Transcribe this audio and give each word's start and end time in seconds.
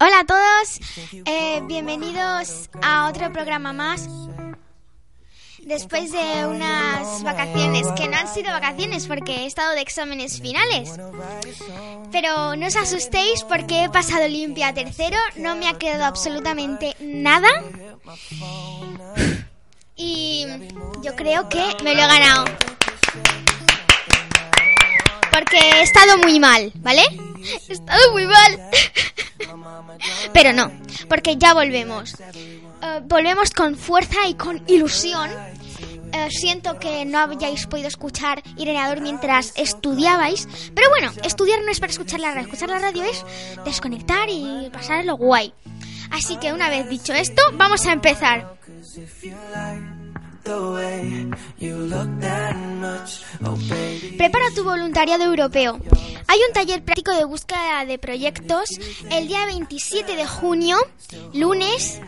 Hola 0.00 0.20
a 0.20 0.26
todos, 0.26 0.80
eh, 1.24 1.62
bienvenidos 1.66 2.68
a 2.82 3.08
otro 3.08 3.32
programa 3.32 3.72
más. 3.72 4.08
Después 5.62 6.10
de 6.10 6.46
unas 6.46 7.22
vacaciones 7.22 7.86
que 7.96 8.08
no 8.08 8.16
han 8.16 8.26
sido 8.26 8.50
vacaciones 8.50 9.06
porque 9.06 9.42
he 9.42 9.46
estado 9.46 9.72
de 9.74 9.80
exámenes 9.80 10.40
finales. 10.40 10.90
Pero 12.10 12.56
no 12.56 12.66
os 12.66 12.76
asustéis 12.76 13.44
porque 13.44 13.84
he 13.84 13.88
pasado 13.88 14.26
limpia 14.26 14.74
tercero, 14.74 15.16
no 15.36 15.54
me 15.54 15.68
ha 15.68 15.78
quedado 15.78 16.04
absolutamente 16.06 16.96
nada. 17.00 17.48
Y 19.96 20.46
yo 21.02 21.14
creo 21.14 21.48
que 21.48 21.62
me 21.82 21.94
lo 21.94 22.02
he 22.02 22.06
ganado. 22.06 22.44
Porque 25.32 25.58
he 25.58 25.82
estado 25.82 26.18
muy 26.18 26.40
mal, 26.40 26.72
¿vale? 26.76 27.02
He 27.68 27.72
estado 27.72 28.12
muy 28.12 28.26
mal. 28.26 28.70
Pero 30.32 30.52
no, 30.52 30.72
porque 31.08 31.36
ya 31.36 31.54
volvemos. 31.54 32.14
Eh, 32.20 33.00
volvemos 33.04 33.50
con 33.50 33.76
fuerza 33.76 34.26
y 34.26 34.34
con 34.34 34.62
ilusión. 34.66 35.30
Eh, 36.12 36.28
siento 36.30 36.78
que 36.78 37.04
no 37.04 37.18
hayáis 37.18 37.66
podido 37.66 37.88
escuchar 37.88 38.42
Ireneador 38.56 39.00
mientras 39.00 39.52
estudiabais. 39.56 40.48
Pero 40.74 40.88
bueno, 40.90 41.12
estudiar 41.24 41.60
no 41.62 41.70
es 41.70 41.80
para 41.80 41.92
escuchar 41.92 42.20
la 42.20 42.30
radio. 42.30 42.42
Escuchar 42.42 42.68
la 42.68 42.78
radio 42.78 43.04
es 43.04 43.24
desconectar 43.64 44.28
y 44.28 44.70
pasarlo 44.72 45.16
guay. 45.16 45.52
Así 46.14 46.36
que 46.36 46.52
una 46.52 46.70
vez 46.70 46.88
dicho 46.88 47.12
esto, 47.12 47.42
vamos 47.54 47.84
a 47.86 47.92
empezar. 47.92 48.56
Prepara 54.16 54.44
tu 54.54 54.62
voluntariado 54.62 55.24
europeo. 55.24 55.80
Hay 56.28 56.38
un 56.46 56.54
taller 56.54 56.84
práctico 56.84 57.10
de 57.10 57.24
búsqueda 57.24 57.84
de 57.84 57.98
proyectos 57.98 58.78
el 59.10 59.26
día 59.26 59.44
27 59.46 60.14
de 60.14 60.26
junio, 60.26 60.76
lunes, 61.32 62.00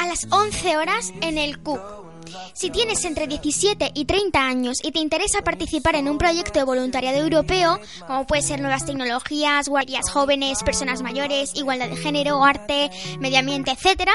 a 0.00 0.06
las 0.06 0.26
11 0.30 0.76
horas 0.76 1.12
en 1.20 1.38
el 1.38 1.60
CUC. 1.60 2.05
Si 2.52 2.70
tienes 2.70 3.04
entre 3.04 3.26
17 3.26 3.92
y 3.94 4.04
30 4.04 4.38
años 4.40 4.78
y 4.82 4.92
te 4.92 5.00
interesa 5.00 5.42
participar 5.42 5.96
en 5.96 6.08
un 6.08 6.18
proyecto 6.18 6.58
de 6.58 6.64
voluntariado 6.64 7.18
europeo, 7.18 7.78
como 8.06 8.26
puede 8.26 8.42
ser 8.42 8.60
nuevas 8.60 8.86
tecnologías, 8.86 9.68
guardias 9.68 10.10
jóvenes, 10.10 10.62
personas 10.62 11.02
mayores, 11.02 11.54
igualdad 11.54 11.88
de 11.88 11.96
género, 11.96 12.42
arte, 12.44 12.90
medio 13.18 13.38
ambiente, 13.38 13.72
etc., 13.72 14.10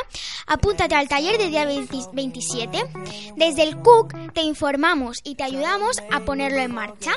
apúntate 0.48 0.96
al 0.96 1.08
taller 1.08 1.38
del 1.38 1.52
día 1.52 1.66
20 1.66 1.92
27. 2.14 2.84
Desde 3.36 3.64
el 3.64 3.78
CUC 3.78 4.34
te 4.34 4.42
informamos 4.42 5.20
y 5.24 5.36
te 5.36 5.44
ayudamos 5.44 5.98
a 6.12 6.22
ponerlo 6.22 6.60
en 6.60 6.74
marcha. 6.74 7.12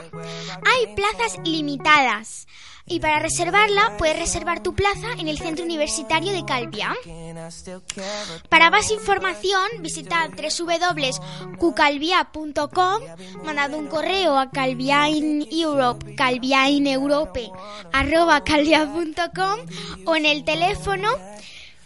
Hay 0.65 0.95
plazas 0.95 1.39
limitadas. 1.45 2.47
Y 2.87 3.01
para 3.01 3.19
reservarla, 3.19 3.97
puedes 3.97 4.19
reservar 4.19 4.63
tu 4.63 4.75
plaza 4.75 5.13
en 5.19 5.29
el 5.29 5.39
Centro 5.39 5.65
Universitario 5.65 6.33
de 6.33 6.45
Calvia. 6.45 6.95
Para 8.51 8.69
más 8.69 8.91
información, 8.91 9.63
visita 9.81 10.29
www.cucalvia.com, 10.93 13.03
mandad 13.45 13.73
un 13.75 13.87
correo 13.87 14.39
a 14.39 14.51
calviaineurope, 14.51 16.15
calviaineurope, 16.15 17.51
arroba 17.93 18.45
calvia.com 18.45 19.61
o 20.07 20.17
en 20.17 20.27
el 20.27 20.45
teléfono 20.45 21.09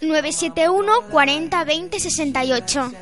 971 0.01 0.93
40 1.11 1.65
20 1.65 2.01
68. 2.01 2.93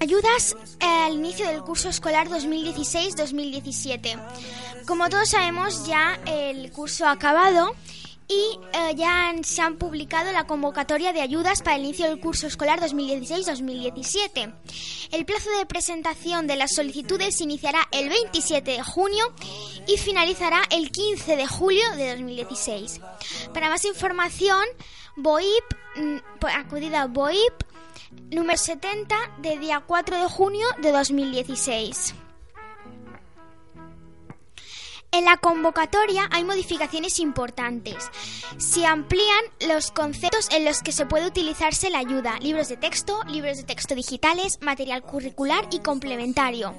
Ayudas 0.00 0.54
al 0.80 1.14
inicio 1.14 1.46
del 1.46 1.62
curso 1.62 1.88
escolar 1.88 2.28
2016-2017. 2.28 4.18
Como 4.86 5.08
todos 5.08 5.30
sabemos, 5.30 5.86
ya 5.86 6.18
el 6.26 6.70
curso 6.72 7.06
ha 7.06 7.12
acabado 7.12 7.74
y 8.28 8.58
eh, 8.72 8.94
ya 8.96 9.28
han- 9.28 9.44
se 9.44 9.60
han 9.62 9.76
publicado 9.76 10.32
la 10.32 10.46
convocatoria 10.46 11.12
de 11.12 11.20
ayudas 11.20 11.62
para 11.62 11.76
el 11.76 11.84
inicio 11.84 12.06
del 12.06 12.20
curso 12.20 12.46
escolar 12.46 12.80
2016-2017. 12.80 14.52
El 15.12 15.24
plazo 15.26 15.50
de 15.58 15.66
presentación 15.66 16.46
de 16.46 16.56
las 16.56 16.74
solicitudes 16.74 17.40
iniciará 17.40 17.86
el 17.92 18.08
27 18.08 18.72
de 18.72 18.82
junio 18.82 19.32
y 19.86 19.96
finalizará 19.98 20.62
el 20.70 20.90
15 20.90 21.36
de 21.36 21.46
julio 21.46 21.84
de 21.96 22.10
2016. 22.12 23.00
Para 23.52 23.68
más 23.70 23.84
información, 23.84 24.64
BOIP, 25.16 25.64
mm, 25.96 26.16
pues, 26.40 26.54
acudid 26.56 26.92
a 26.94 27.06
BOIP 27.06 27.52
número 28.30 28.58
70 28.58 29.14
de 29.38 29.58
día 29.58 29.80
4 29.86 30.16
de 30.16 30.28
junio 30.28 30.66
de 30.82 30.92
2016. 30.92 32.14
En 35.14 35.26
la 35.26 35.36
convocatoria 35.36 36.28
hay 36.32 36.42
modificaciones 36.42 37.20
importantes. 37.20 38.10
Se 38.58 38.84
amplían 38.84 39.44
los 39.68 39.92
conceptos 39.92 40.48
en 40.50 40.64
los 40.64 40.82
que 40.82 40.90
se 40.90 41.06
puede 41.06 41.28
utilizarse 41.28 41.88
la 41.88 42.00
ayuda, 42.00 42.40
libros 42.40 42.68
de 42.68 42.76
texto, 42.76 43.22
libros 43.28 43.58
de 43.58 43.62
texto 43.62 43.94
digitales, 43.94 44.58
material 44.60 45.02
curricular 45.02 45.68
y 45.70 45.78
complementario. 45.78 46.74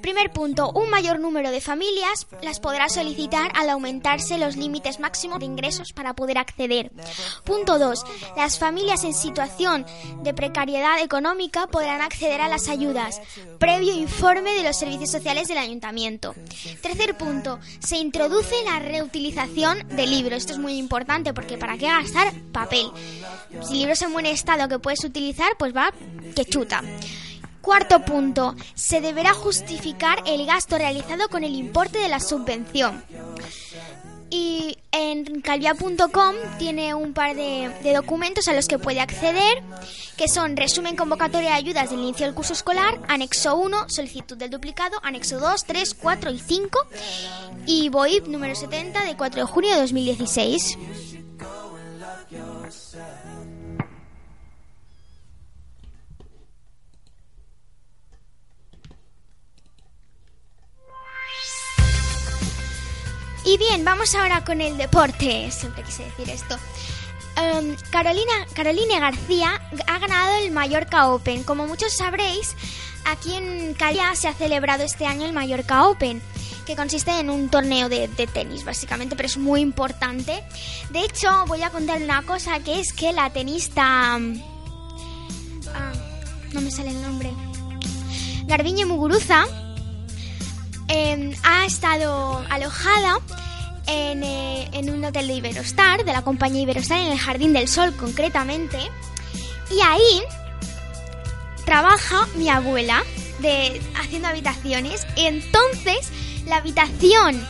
Primer 0.00 0.30
punto, 0.30 0.70
un 0.70 0.88
mayor 0.90 1.18
número 1.18 1.50
de 1.50 1.60
familias 1.60 2.28
las 2.40 2.60
podrá 2.60 2.88
solicitar 2.88 3.50
al 3.56 3.70
aumentarse 3.70 4.38
los 4.38 4.54
límites 4.54 5.00
máximos 5.00 5.40
de 5.40 5.46
ingresos 5.46 5.92
para 5.92 6.14
poder 6.14 6.38
acceder. 6.38 6.92
Punto 7.42 7.80
2. 7.80 8.04
Las 8.36 8.60
familias 8.60 9.02
en 9.02 9.14
situación 9.14 9.84
de 10.22 10.32
precariedad 10.32 11.00
económica 11.00 11.66
podrán 11.66 12.02
acceder 12.02 12.40
a 12.40 12.48
las 12.48 12.68
ayudas, 12.68 13.20
previo 13.58 13.94
informe 13.94 14.52
de 14.52 14.62
los 14.62 14.78
servicios 14.78 15.10
sociales 15.10 15.48
del 15.48 15.58
ayuntamiento. 15.58 16.36
Tercer 16.82 17.16
punto. 17.16 17.55
Se 17.78 17.96
introduce 17.96 18.54
la 18.64 18.78
reutilización 18.78 19.86
de 19.88 20.06
libros. 20.06 20.38
Esto 20.38 20.52
es 20.52 20.58
muy 20.58 20.74
importante 20.78 21.34
porque 21.34 21.58
¿para 21.58 21.78
qué 21.78 21.86
gastar 21.86 22.32
papel? 22.52 22.90
Si 23.66 23.74
libros 23.74 24.02
en 24.02 24.12
buen 24.12 24.26
estado 24.26 24.68
que 24.68 24.78
puedes 24.78 25.04
utilizar, 25.04 25.52
pues 25.58 25.74
va 25.74 25.92
que 26.34 26.44
chuta. 26.44 26.82
Cuarto 27.60 28.04
punto. 28.04 28.54
Se 28.74 29.00
deberá 29.00 29.34
justificar 29.34 30.22
el 30.24 30.46
gasto 30.46 30.78
realizado 30.78 31.28
con 31.28 31.42
el 31.42 31.54
importe 31.54 31.98
de 31.98 32.08
la 32.08 32.20
subvención. 32.20 33.02
En 34.98 35.42
calvia.com 35.42 36.34
tiene 36.58 36.94
un 36.94 37.12
par 37.12 37.36
de, 37.36 37.70
de 37.82 37.92
documentos 37.92 38.48
a 38.48 38.54
los 38.54 38.66
que 38.66 38.78
puede 38.78 39.00
acceder, 39.00 39.62
que 40.16 40.26
son 40.26 40.56
resumen 40.56 40.96
convocatoria 40.96 41.50
de 41.50 41.56
ayudas 41.56 41.90
del 41.90 41.98
inicio 41.98 42.24
del 42.24 42.34
curso 42.34 42.54
escolar, 42.54 42.98
anexo 43.06 43.56
1, 43.56 43.90
solicitud 43.90 44.38
del 44.38 44.48
duplicado, 44.48 44.98
anexo 45.02 45.38
2, 45.38 45.64
3, 45.64 45.94
4 46.00 46.30
y 46.30 46.38
5, 46.38 46.78
y 47.66 47.88
BOIP 47.90 48.26
número 48.28 48.54
70 48.54 49.04
de 49.04 49.16
4 49.16 49.42
de 49.42 49.46
junio 49.46 49.74
de 49.74 49.80
2016. 49.82 50.78
Y 63.46 63.58
bien, 63.58 63.84
vamos 63.84 64.12
ahora 64.16 64.44
con 64.44 64.60
el 64.60 64.76
deporte. 64.76 65.52
Siempre 65.52 65.84
quise 65.84 66.04
decir 66.04 66.28
esto. 66.28 66.58
Em, 67.36 67.76
Carolina, 67.90 68.32
Carolina 68.54 68.98
García 68.98 69.62
ha 69.86 69.98
ganado 70.00 70.34
el 70.42 70.50
Mallorca 70.50 71.06
Open. 71.10 71.44
Como 71.44 71.68
muchos 71.68 71.92
sabréis, 71.92 72.56
aquí 73.04 73.34
en 73.34 73.74
Cali 73.74 74.00
se 74.14 74.26
ha 74.26 74.32
celebrado 74.34 74.82
este 74.82 75.06
año 75.06 75.26
el 75.26 75.32
Mallorca 75.32 75.86
Open, 75.86 76.20
que 76.66 76.74
consiste 76.74 77.12
en 77.20 77.30
un 77.30 77.48
torneo 77.48 77.88
de, 77.88 78.08
de 78.08 78.26
tenis, 78.26 78.64
básicamente, 78.64 79.14
pero 79.14 79.28
es 79.28 79.36
muy 79.36 79.60
importante. 79.60 80.42
De 80.90 81.04
hecho, 81.04 81.28
voy 81.46 81.62
a 81.62 81.70
contar 81.70 82.02
una 82.02 82.22
cosa, 82.22 82.58
que 82.58 82.80
es 82.80 82.92
que 82.92 83.12
la 83.12 83.30
tenista... 83.30 84.16
ah, 84.16 85.92
no 86.52 86.60
me 86.60 86.70
sale 86.72 86.90
el 86.90 87.00
nombre. 87.00 87.32
Garbiñe 88.46 88.86
Muguruza 88.86 89.46
ha 90.88 91.64
estado 91.66 92.44
alojada 92.50 93.18
en, 93.86 94.22
eh, 94.22 94.68
en 94.72 94.90
un 94.90 95.04
hotel 95.04 95.28
de 95.28 95.34
Iberostar, 95.34 96.04
de 96.04 96.12
la 96.12 96.22
compañía 96.22 96.62
Iberostar, 96.62 96.98
en 96.98 97.12
el 97.12 97.18
Jardín 97.18 97.52
del 97.52 97.68
Sol 97.68 97.94
concretamente. 97.96 98.78
Y 99.70 99.80
ahí 99.80 100.22
trabaja 101.64 102.26
mi 102.36 102.48
abuela 102.48 103.02
de, 103.40 103.80
haciendo 103.96 104.28
habitaciones. 104.28 105.06
Entonces 105.16 106.10
la 106.46 106.56
habitación 106.56 107.44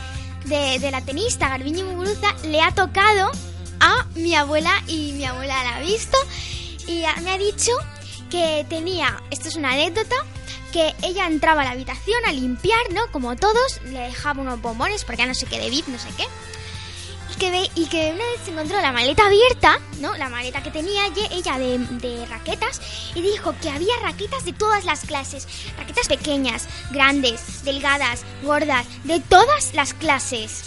de, 0.46 0.90
la 0.90 1.02
tenista 1.02 1.48
Garbiñe 1.48 1.84
Muguruza 1.84 2.34
le 2.44 2.60
ha 2.60 2.72
tocado 2.72 3.30
a 3.80 4.06
mi 4.14 4.34
abuela 4.34 4.72
y 4.86 5.12
mi 5.12 5.24
abuela 5.24 5.62
la 5.64 5.76
ha 5.76 5.80
visto 5.80 6.16
y 6.86 7.04
me 7.22 7.30
ha 7.30 7.38
dicho 7.38 7.72
que 8.30 8.64
tenía, 8.68 9.22
esto 9.30 9.48
es 9.48 9.56
una 9.56 9.72
anécdota, 9.72 10.16
que 10.76 10.94
ella 11.08 11.26
entraba 11.26 11.62
a 11.62 11.64
la 11.64 11.70
habitación 11.70 12.18
a 12.26 12.32
limpiar, 12.32 12.92
¿no? 12.92 13.10
Como 13.10 13.34
todos, 13.34 13.80
le 13.84 13.98
dejaba 14.00 14.42
unos 14.42 14.60
bombones 14.60 15.04
porque 15.06 15.24
no 15.24 15.34
sé 15.34 15.46
qué 15.46 15.58
de 15.58 15.70
VIP, 15.70 15.88
no 15.88 15.98
sé 15.98 16.08
qué. 16.18 16.24
Y 17.32 17.38
que, 17.38 17.50
ve- 17.50 17.70
y 17.74 17.86
que 17.86 18.12
una 18.12 18.24
vez 18.26 18.40
se 18.44 18.50
encontró 18.50 18.78
la 18.82 18.92
maleta 18.92 19.24
abierta, 19.24 19.78
¿no? 20.00 20.14
La 20.18 20.28
maleta 20.28 20.62
que 20.62 20.70
tenía 20.70 21.06
ella 21.30 21.56
de, 21.58 21.78
de 21.78 22.26
raquetas 22.26 22.82
y 23.14 23.22
dijo 23.22 23.54
que 23.62 23.70
había 23.70 23.94
raquetas 24.02 24.44
de 24.44 24.52
todas 24.52 24.84
las 24.84 25.00
clases. 25.06 25.48
Raquetas 25.78 26.08
pequeñas, 26.08 26.66
grandes, 26.90 27.64
delgadas, 27.64 28.24
gordas, 28.42 28.86
de 29.04 29.18
todas 29.20 29.72
las 29.72 29.94
clases. 29.94 30.64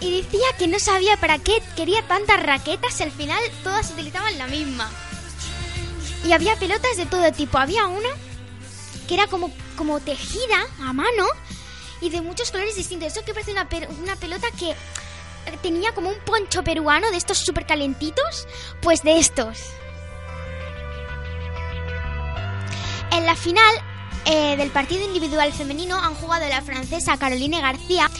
Y 0.00 0.22
decía 0.22 0.46
que 0.58 0.66
no 0.66 0.80
sabía 0.80 1.16
para 1.18 1.38
qué 1.38 1.62
quería 1.76 2.02
tantas 2.08 2.42
raquetas 2.42 2.94
si 2.94 3.04
al 3.04 3.12
final 3.12 3.40
todas 3.62 3.92
utilizaban 3.92 4.36
la 4.38 4.48
misma. 4.48 4.90
Y 6.26 6.32
había 6.32 6.56
pelotas 6.56 6.96
de 6.96 7.06
todo 7.06 7.30
tipo. 7.32 7.58
Había 7.58 7.86
una 7.86 8.08
que 9.06 9.14
era 9.14 9.26
como, 9.26 9.52
como 9.76 10.00
tejida 10.00 10.66
a 10.80 10.92
mano 10.92 11.26
y 12.00 12.10
de 12.10 12.20
muchos 12.20 12.50
colores 12.50 12.76
distintos. 12.76 13.12
Eso 13.12 13.24
que 13.24 13.32
parece 13.32 13.52
una, 13.52 13.68
una 14.02 14.16
pelota 14.16 14.48
que 14.58 14.74
tenía 15.62 15.92
como 15.94 16.10
un 16.10 16.18
poncho 16.24 16.62
peruano 16.64 17.10
de 17.10 17.16
estos 17.16 17.38
súper 17.38 17.66
calentitos. 17.66 18.46
Pues 18.82 19.02
de 19.02 19.18
estos. 19.18 19.58
En 23.12 23.24
la 23.24 23.36
final 23.36 23.74
eh, 24.26 24.56
del 24.56 24.70
partido 24.70 25.04
individual 25.04 25.52
femenino 25.52 25.96
han 25.98 26.14
jugado 26.14 26.48
la 26.48 26.60
francesa 26.62 27.16
Caroline 27.16 27.60
García 27.60 28.10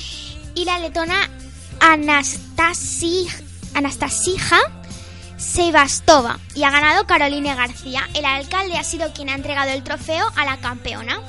y 0.54 0.64
la 0.64 0.78
letona 0.78 1.28
Anastasi, 1.80 3.28
Anastasija 3.74 4.85
Sebastova 5.36 6.38
y 6.54 6.64
ha 6.64 6.70
ganado 6.70 7.06
Caroline 7.06 7.54
García. 7.54 8.08
El 8.14 8.24
alcalde 8.24 8.78
ha 8.78 8.84
sido 8.84 9.12
quien 9.12 9.28
ha 9.28 9.34
entregado 9.34 9.70
el 9.70 9.82
trofeo 9.82 10.26
a 10.36 10.44
la 10.44 10.56
campeona. 10.58 11.20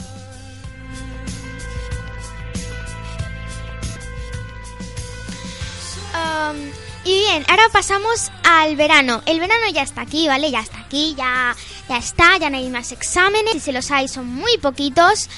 Y 7.03 7.19
bien, 7.19 7.45
ahora 7.47 7.69
pasamos 7.71 8.31
al 8.43 8.75
verano. 8.75 9.21
El 9.25 9.39
verano 9.39 9.69
ya 9.73 9.81
está 9.81 10.01
aquí, 10.01 10.27
¿vale? 10.27 10.51
Ya 10.51 10.59
está 10.59 10.79
aquí, 10.79 11.15
ya, 11.17 11.55
ya 11.87 11.97
está, 11.97 12.37
ya 12.37 12.49
no 12.49 12.57
hay 12.57 12.69
más 12.69 12.91
exámenes. 12.91 13.53
Si 13.53 13.59
se 13.61 13.71
los 13.71 13.91
hay, 13.91 14.09
son 14.09 14.27
muy 14.27 14.57
poquitos. 14.57 15.29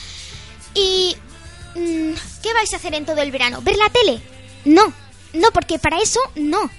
Y... 0.73 1.15
mm, 1.75 2.13
¿Qué 2.41 2.53
vais 2.53 2.73
a 2.73 2.77
hacer 2.77 2.95
en 2.95 3.05
todo 3.05 3.21
el 3.21 3.31
verano? 3.31 3.61
¿Ver 3.61 3.77
la 3.77 3.89
tele? 3.89 4.19
No, 4.65 4.91
no, 5.33 5.51
porque 5.51 5.77
para 5.77 5.99
eso 5.99 6.19
no. 6.35 6.71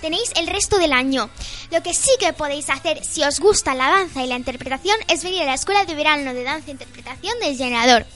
Tenéis 0.00 0.30
el 0.36 0.46
resto 0.46 0.78
del 0.78 0.92
año. 0.92 1.30
Lo 1.70 1.82
que 1.82 1.94
sí 1.94 2.10
que 2.18 2.32
podéis 2.32 2.70
hacer 2.70 3.04
si 3.04 3.22
os 3.24 3.40
gusta 3.40 3.74
la 3.74 3.88
danza 3.88 4.22
y 4.22 4.26
la 4.26 4.36
interpretación 4.36 4.96
es 5.08 5.24
venir 5.24 5.42
a 5.42 5.46
la 5.46 5.54
Escuela 5.54 5.84
de 5.84 5.94
Verano 5.94 6.34
de 6.34 6.44
Danza 6.44 6.68
e 6.68 6.72
Interpretación 6.72 7.38
del 7.40 7.56
Generador. 7.56 8.06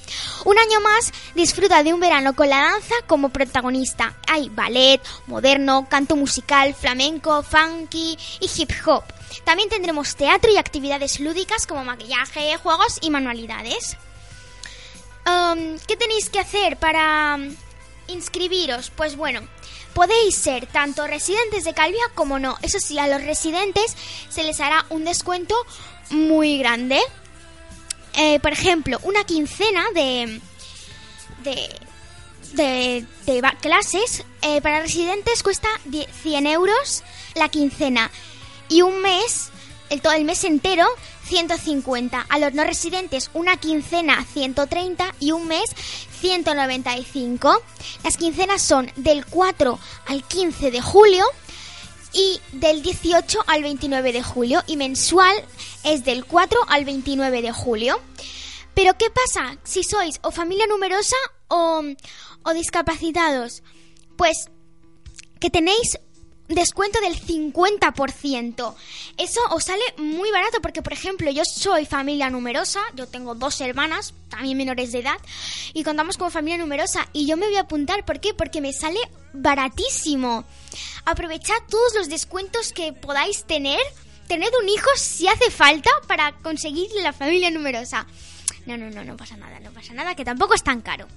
Un 0.44 0.58
año 0.58 0.80
más 0.80 1.12
disfruta 1.34 1.82
de 1.82 1.92
un 1.92 2.00
verano 2.00 2.34
con 2.34 2.48
la 2.48 2.60
danza 2.60 2.94
como 3.06 3.30
protagonista. 3.30 4.16
Hay 4.26 4.48
ballet, 4.48 5.00
moderno, 5.26 5.86
canto 5.88 6.16
musical, 6.16 6.74
flamenco, 6.74 7.42
funky 7.42 8.16
y 8.40 8.50
hip 8.56 8.70
hop. 8.86 9.04
También 9.44 9.68
tendremos 9.68 10.16
teatro 10.16 10.50
y 10.50 10.56
actividades 10.56 11.20
lúdicas 11.20 11.66
como 11.66 11.84
maquillaje, 11.84 12.56
juegos 12.56 12.98
y 13.00 13.10
manualidades. 13.10 13.96
¿Qué 15.86 15.96
tenéis 15.96 16.28
que 16.28 16.40
hacer 16.40 16.76
para 16.76 17.38
inscribiros? 18.08 18.90
Pues 18.90 19.16
bueno, 19.16 19.40
podéis 20.00 20.34
ser 20.34 20.64
tanto 20.64 21.06
residentes 21.06 21.64
de 21.64 21.74
Calvia 21.74 22.00
como 22.14 22.38
no. 22.38 22.56
Eso 22.62 22.78
sí, 22.80 22.98
a 22.98 23.06
los 23.06 23.22
residentes 23.22 23.94
se 24.30 24.44
les 24.44 24.58
hará 24.58 24.86
un 24.88 25.04
descuento 25.04 25.54
muy 26.08 26.56
grande. 26.56 26.98
Eh, 28.14 28.40
por 28.40 28.50
ejemplo, 28.50 28.98
una 29.02 29.24
quincena 29.24 29.84
de, 29.92 30.40
de, 31.44 31.76
de, 32.54 33.04
de 33.26 33.42
clases 33.60 34.24
eh, 34.40 34.62
para 34.62 34.80
residentes 34.80 35.42
cuesta 35.42 35.68
10 35.84 36.08
100 36.22 36.46
euros 36.46 37.02
la 37.34 37.50
quincena 37.50 38.10
y 38.70 38.80
un 38.80 39.02
mes, 39.02 39.50
el, 39.90 40.00
todo 40.00 40.14
el 40.14 40.24
mes 40.24 40.44
entero, 40.44 40.86
150. 41.30 42.26
A 42.28 42.38
los 42.40 42.52
no 42.54 42.64
residentes 42.64 43.30
una 43.34 43.56
quincena 43.56 44.24
130 44.24 45.14
y 45.20 45.30
un 45.30 45.46
mes 45.46 45.70
195. 46.20 47.62
Las 48.02 48.16
quincenas 48.16 48.60
son 48.60 48.90
del 48.96 49.24
4 49.24 49.78
al 50.08 50.24
15 50.24 50.72
de 50.72 50.80
julio 50.80 51.24
y 52.12 52.40
del 52.50 52.82
18 52.82 53.44
al 53.46 53.62
29 53.62 54.12
de 54.12 54.22
julio 54.24 54.64
y 54.66 54.76
mensual 54.76 55.36
es 55.84 56.04
del 56.04 56.24
4 56.24 56.58
al 56.66 56.84
29 56.84 57.42
de 57.42 57.52
julio. 57.52 58.00
Pero 58.74 58.98
¿qué 58.98 59.06
pasa 59.10 59.56
si 59.62 59.84
sois 59.84 60.18
o 60.22 60.32
familia 60.32 60.66
numerosa 60.66 61.16
o, 61.46 61.82
o 62.42 62.54
discapacitados? 62.54 63.62
Pues 64.16 64.50
que 65.38 65.48
tenéis 65.48 66.00
descuento 66.54 67.00
del 67.00 67.20
50%. 67.20 68.74
Eso 69.16 69.40
os 69.50 69.64
sale 69.64 69.82
muy 69.98 70.30
barato 70.30 70.60
porque, 70.60 70.82
por 70.82 70.92
ejemplo, 70.92 71.30
yo 71.30 71.42
soy 71.44 71.86
familia 71.86 72.30
numerosa, 72.30 72.80
yo 72.94 73.06
tengo 73.06 73.34
dos 73.34 73.60
hermanas, 73.60 74.14
también 74.28 74.58
menores 74.58 74.92
de 74.92 75.00
edad, 75.00 75.18
y 75.72 75.84
contamos 75.84 76.16
como 76.16 76.30
familia 76.30 76.58
numerosa 76.58 77.08
y 77.12 77.26
yo 77.26 77.36
me 77.36 77.46
voy 77.46 77.56
a 77.56 77.62
apuntar, 77.62 78.04
¿por 78.04 78.20
qué? 78.20 78.34
Porque 78.34 78.60
me 78.60 78.72
sale 78.72 78.98
baratísimo. 79.32 80.44
Aprovechad 81.04 81.54
todos 81.68 81.94
los 81.94 82.08
descuentos 82.08 82.72
que 82.72 82.92
podáis 82.92 83.44
tener. 83.44 83.80
Tened 84.26 84.52
un 84.62 84.68
hijo 84.68 84.88
si 84.96 85.26
hace 85.26 85.50
falta 85.50 85.90
para 86.06 86.32
conseguir 86.32 86.88
la 87.02 87.12
familia 87.12 87.50
numerosa. 87.50 88.06
No, 88.66 88.76
no, 88.76 88.90
no, 88.90 89.04
no 89.04 89.16
pasa 89.16 89.36
nada, 89.36 89.58
no 89.60 89.72
pasa 89.72 89.92
nada, 89.92 90.14
que 90.14 90.24
tampoco 90.24 90.54
es 90.54 90.62
tan 90.62 90.82
caro. 90.82 91.08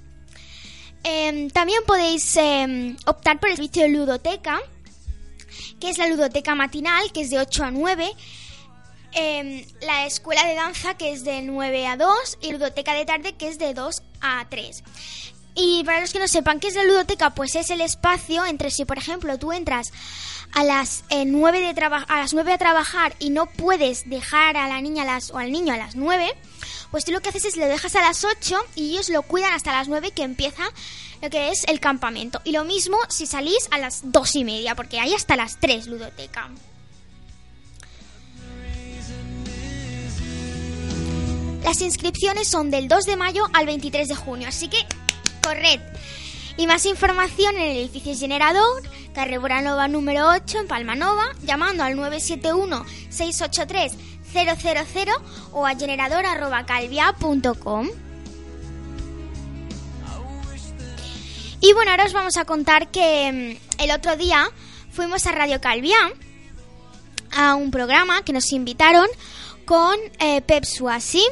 Em, 1.04 1.50
también 1.50 1.84
podéis 1.86 2.38
em, 2.38 2.96
optar 3.06 3.40
por 3.40 3.50
el 3.50 3.58
servicio 3.58 3.84
de 3.84 3.90
ludoteca, 3.90 4.62
que 5.84 5.90
es 5.90 5.98
la 5.98 6.08
ludoteca 6.08 6.56
matinal, 6.56 7.12
que 7.12 7.20
es 7.20 7.30
de 7.30 7.40
8 7.40 7.66
a 7.66 7.72
9. 7.72 8.10
em, 9.16 9.66
la 9.82 10.06
escuela 10.06 10.44
de 10.48 10.56
danza, 10.56 10.96
que 10.96 11.12
es 11.12 11.26
de 11.26 11.42
9 11.42 11.86
a 11.86 11.98
2. 11.98 12.38
Y 12.42 12.54
ludoteca 12.54 12.94
de 12.94 13.06
tarde, 13.06 13.34
que 13.34 13.50
es 13.50 13.60
de 13.60 13.74
2 13.74 14.02
a 14.22 14.46
3. 14.50 14.82
Y 15.56 15.84
para 15.84 16.00
los 16.00 16.14
que 16.14 16.20
no 16.20 16.28
sepan 16.30 16.62
qué 16.62 16.70
es 16.70 16.76
la 16.76 16.86
ludoteca, 16.86 17.32
pues 17.32 17.56
es 17.56 17.70
el 17.70 17.82
espacio 17.82 18.46
entre 18.46 18.72
si, 18.72 18.86
por 18.86 18.98
ejemplo, 18.98 19.38
tú 19.38 19.52
entras 19.52 19.92
a 20.54 20.64
las, 20.64 21.04
eh, 21.10 21.26
9 21.26 21.60
de 21.60 21.84
a 21.84 22.18
las 22.18 22.34
9 22.34 22.54
a 22.54 22.58
trabajar 22.58 23.14
y 23.20 23.30
no 23.30 23.46
puedes 23.46 24.10
dejar 24.10 24.56
a 24.56 24.70
la 24.70 24.80
niña 24.80 25.04
a 25.04 25.06
las, 25.06 25.32
o 25.32 25.38
al 25.38 25.52
niño 25.52 25.74
a 25.74 25.78
las 25.78 25.96
9, 25.96 26.34
pues 26.94 27.06
tú 27.06 27.12
lo 27.12 27.22
que 27.22 27.30
haces 27.30 27.46
es 27.46 27.58
le 27.58 27.66
dejas 27.66 27.96
a 27.96 28.04
las 28.04 28.24
8 28.24 28.56
y 28.76 28.92
ellos 28.92 29.10
lo 29.10 29.24
cuidan 29.24 29.52
hasta 29.54 29.72
las 29.72 29.88
9 29.88 30.12
que 30.12 30.22
empieza 30.22 30.62
lo 31.24 31.30
que 31.32 31.50
es 31.50 31.64
el 31.68 31.80
campamento. 31.80 32.40
Y 32.44 32.52
lo 32.52 32.66
mismo 32.66 32.98
si 33.10 33.26
salís 33.26 33.68
a 33.72 33.80
las 33.80 34.12
2 34.12 34.36
y 34.36 34.44
media, 34.44 34.76
porque 34.76 35.00
hay 35.00 35.16
hasta 35.16 35.36
las 35.36 35.60
3 35.60 35.88
ludoteca. 35.88 36.52
Las 41.64 41.82
inscripciones 41.82 42.48
son 42.48 42.70
del 42.70 42.88
2 42.88 43.06
de 43.06 43.16
mayo 43.16 43.48
al 43.54 43.66
23 43.66 44.10
de 44.10 44.16
junio, 44.16 44.48
así 44.48 44.68
que 44.68 44.78
corred. 45.42 45.80
Y 46.58 46.68
más 46.68 46.86
información 46.86 47.56
en 47.56 47.72
el 47.72 47.78
edificio 47.78 48.16
generador, 48.16 48.84
Carre 49.16 49.40
Nova 49.64 49.88
número 49.88 50.30
8 50.30 50.60
en 50.60 50.68
Palmanova, 50.68 51.24
llamando 51.42 51.84
al 51.84 51.96
971-683-000 54.34 55.22
o 55.54 55.66
a 55.66 55.76
generador.calvia.com. 55.76 57.90
Y 61.62 61.74
bueno, 61.74 61.92
ahora 61.92 62.06
os 62.06 62.14
vamos 62.14 62.38
a 62.38 62.44
contar 62.44 62.92
que 62.92 63.32
mm, 63.32 63.56
el 63.82 63.92
otro 63.92 64.18
día 64.18 64.50
fuimos 64.92 65.26
a 65.28 65.32
Radio 65.32 65.62
Calviá 65.62 66.12
a 67.32 67.56
un 67.56 67.72
programa 67.72 68.24
que 68.24 68.34
nos 68.34 68.52
invitaron 68.52 69.08
con 69.66 69.98
eh, 70.20 70.42
Pep 70.42 70.66
Suasi. 70.66 71.24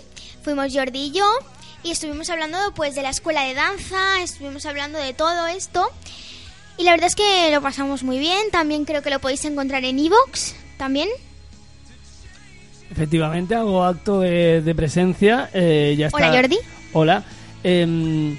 Fuimos 0.42 0.74
Jordi 0.74 1.08
y 1.08 1.12
yo 1.12 1.26
y 1.84 1.92
estuvimos 1.92 2.30
hablando 2.30 2.58
pues 2.76 2.96
de 2.96 3.02
la 3.02 3.10
escuela 3.10 3.44
de 3.44 3.56
danza, 3.56 4.22
estuvimos 4.22 4.66
hablando 4.66 5.00
de 5.00 5.14
todo 5.14 5.48
esto. 5.48 5.90
Y 6.78 6.84
la 6.84 6.92
verdad 6.92 7.08
es 7.08 7.16
que 7.16 7.52
lo 7.52 7.62
pasamos 7.62 8.04
muy 8.04 8.18
bien, 8.18 8.50
también 8.52 8.86
creo 8.86 9.02
que 9.02 9.10
lo 9.10 9.20
podéis 9.20 9.44
encontrar 9.46 9.84
en 9.84 10.00
Evox, 10.00 10.56
también. 10.78 11.10
Efectivamente, 12.92 13.56
hago 13.56 13.84
acto 13.84 14.20
de, 14.20 14.62
de 14.62 14.76
presencia. 14.76 15.50
eh, 15.54 15.96
ya 15.98 16.08
está. 16.08 16.18
Hola 16.18 16.32
Jordi. 16.32 16.58
Hola. 16.94 17.24
Em, 17.64 18.36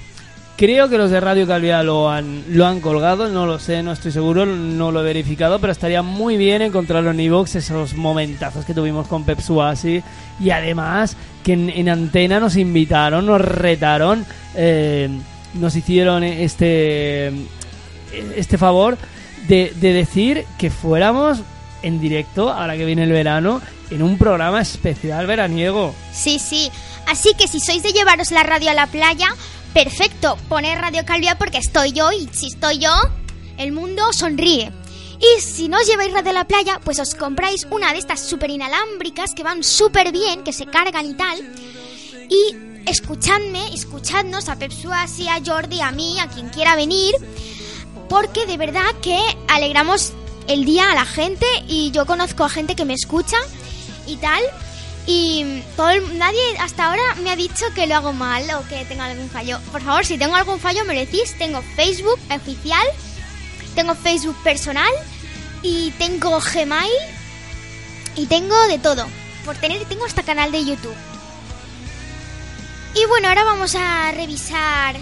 creo 0.56 0.88
que 0.88 0.98
los 0.98 1.10
de 1.10 1.20
Radio 1.20 1.46
Calvia 1.46 1.82
lo 1.82 2.10
han, 2.10 2.44
lo 2.50 2.66
han 2.66 2.80
colgado, 2.80 3.28
no 3.28 3.46
lo 3.46 3.58
sé, 3.58 3.82
no 3.82 3.92
estoy 3.92 4.12
seguro, 4.12 4.44
no 4.44 4.92
lo 4.92 5.00
he 5.00 5.04
verificado, 5.04 5.58
pero 5.58 5.72
estaría 5.72 6.02
muy 6.02 6.36
bien 6.36 6.60
encontrarlo 6.60 7.10
en 7.12 7.20
iVoox, 7.20 7.54
esos 7.56 7.94
momentazos 7.94 8.64
que 8.64 8.74
tuvimos 8.74 9.06
con 9.08 9.24
Pep 9.24 9.40
Suasi. 9.40 10.02
Y 10.38 10.50
además 10.50 11.16
que 11.42 11.54
en, 11.54 11.70
en 11.70 11.88
antena 11.88 12.38
nos 12.38 12.56
invitaron, 12.56 13.24
nos 13.26 13.40
retaron, 13.40 14.26
eh, 14.54 15.08
nos 15.54 15.74
hicieron 15.76 16.24
este, 16.24 17.32
este 18.36 18.58
favor 18.58 18.98
de, 19.48 19.72
de 19.80 19.92
decir 19.92 20.44
que 20.58 20.70
fuéramos 20.70 21.40
en 21.82 22.00
directo, 22.00 22.50
ahora 22.50 22.76
que 22.76 22.84
viene 22.84 23.04
el 23.04 23.12
verano, 23.12 23.60
en 23.90 24.02
un 24.02 24.18
programa 24.18 24.60
especial 24.60 25.26
veraniego. 25.26 25.94
Sí, 26.12 26.38
sí. 26.38 26.70
Así 27.06 27.34
que 27.34 27.48
si 27.48 27.60
sois 27.60 27.82
de 27.82 27.92
llevaros 27.92 28.30
la 28.30 28.42
radio 28.42 28.70
a 28.70 28.74
la 28.74 28.86
playa, 28.86 29.34
perfecto, 29.74 30.36
poner 30.48 30.78
Radio 30.78 31.04
Calvia 31.04 31.36
porque 31.36 31.58
estoy 31.58 31.92
yo 31.92 32.12
y 32.12 32.28
si 32.32 32.48
estoy 32.48 32.78
yo, 32.78 32.92
el 33.58 33.72
mundo 33.72 34.12
sonríe. 34.12 34.72
Y 35.18 35.40
si 35.40 35.68
no 35.68 35.76
os 35.76 35.86
lleváis 35.86 36.12
radio 36.12 36.30
a 36.30 36.34
la 36.34 36.44
playa, 36.44 36.80
pues 36.82 36.98
os 36.98 37.14
compráis 37.14 37.66
una 37.70 37.92
de 37.92 37.98
estas 38.00 38.20
super 38.20 38.50
inalámbricas 38.50 39.34
que 39.34 39.44
van 39.44 39.62
súper 39.62 40.10
bien, 40.10 40.42
que 40.42 40.52
se 40.52 40.66
cargan 40.66 41.06
y 41.06 41.14
tal. 41.14 41.38
Y 42.28 42.56
escuchadme, 42.86 43.72
escuchadnos 43.72 44.48
a 44.48 44.56
Pep 44.56 44.72
Suasi, 44.72 45.28
a 45.28 45.40
Jordi, 45.44 45.80
a 45.80 45.92
mí, 45.92 46.18
a 46.18 46.28
quien 46.28 46.48
quiera 46.48 46.74
venir, 46.74 47.14
porque 48.08 48.46
de 48.46 48.56
verdad 48.56 48.90
que 49.00 49.18
alegramos 49.48 50.12
el 50.48 50.64
día 50.64 50.90
a 50.90 50.94
la 50.94 51.04
gente 51.04 51.46
y 51.68 51.90
yo 51.92 52.06
conozco 52.06 52.44
a 52.44 52.48
gente 52.48 52.74
que 52.76 52.84
me 52.84 52.94
escucha 52.94 53.36
y 54.06 54.16
tal. 54.16 54.42
Y 55.06 55.62
todo 55.76 55.90
el- 55.90 56.16
nadie 56.18 56.40
hasta 56.60 56.86
ahora 56.86 57.02
me 57.22 57.30
ha 57.30 57.36
dicho 57.36 57.64
que 57.74 57.86
lo 57.88 57.96
hago 57.96 58.12
mal 58.12 58.48
o 58.54 58.66
que 58.68 58.84
tengo 58.84 59.02
algún 59.02 59.28
fallo. 59.30 59.58
Por 59.72 59.82
favor, 59.82 60.06
si 60.06 60.16
tengo 60.18 60.36
algún 60.36 60.60
fallo 60.60 60.84
me 60.84 60.94
lo 60.94 61.00
decís. 61.00 61.36
Tengo 61.38 61.60
Facebook 61.76 62.18
oficial, 62.34 62.86
tengo 63.74 63.94
Facebook 63.96 64.36
personal 64.44 64.92
y 65.62 65.90
tengo 65.92 66.38
Gmail 66.40 66.90
y 68.16 68.26
tengo 68.26 68.56
de 68.68 68.78
todo. 68.78 69.06
Por 69.44 69.56
tener 69.56 69.84
tengo 69.86 70.04
hasta 70.04 70.22
canal 70.22 70.52
de 70.52 70.64
YouTube. 70.64 70.94
Y 72.94 73.04
bueno, 73.06 73.28
ahora 73.28 73.42
vamos 73.44 73.74
a 73.74 74.12
revisar 74.12 74.94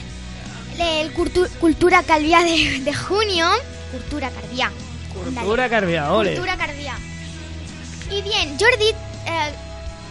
el 0.79 1.13
cultu- 1.15 1.49
Cultura 1.59 2.03
Calvia 2.05 2.43
de, 2.43 2.81
de 2.81 2.95
junio. 2.95 3.47
Cultura 3.91 4.31
Calvia. 4.31 4.71
Cultura 5.15 5.69
Calvia, 5.69 6.13
ole. 6.13 6.33
Cultura 6.33 6.57
Cardía. 6.57 6.95
Y 8.11 8.23
bien, 8.23 8.57
Jordi, 8.59 8.91
eh, 8.91 9.53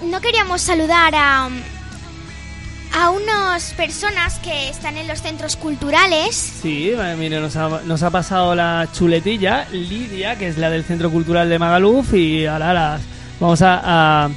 no 0.03 0.21
queríamos 0.21 0.61
saludar 0.61 1.13
a, 1.15 1.49
a 2.93 3.09
unas 3.09 3.73
personas 3.73 4.39
que 4.39 4.69
están 4.69 4.97
en 4.97 5.07
los 5.07 5.21
centros 5.21 5.55
culturales. 5.55 6.35
Sí, 6.35 6.93
mire, 7.17 7.39
nos 7.39 7.55
ha, 7.55 7.81
nos 7.85 8.03
ha 8.03 8.09
pasado 8.09 8.55
la 8.55 8.87
chuletilla, 8.93 9.67
Lidia, 9.71 10.37
que 10.37 10.47
es 10.47 10.57
la 10.57 10.69
del 10.69 10.83
Centro 10.83 11.11
Cultural 11.11 11.49
de 11.49 11.59
Magaluf, 11.59 12.13
y 12.13 12.45
ahora 12.45 12.73
las 12.73 13.01
vamos 13.39 13.61
a, 13.61 14.25
a 14.25 14.29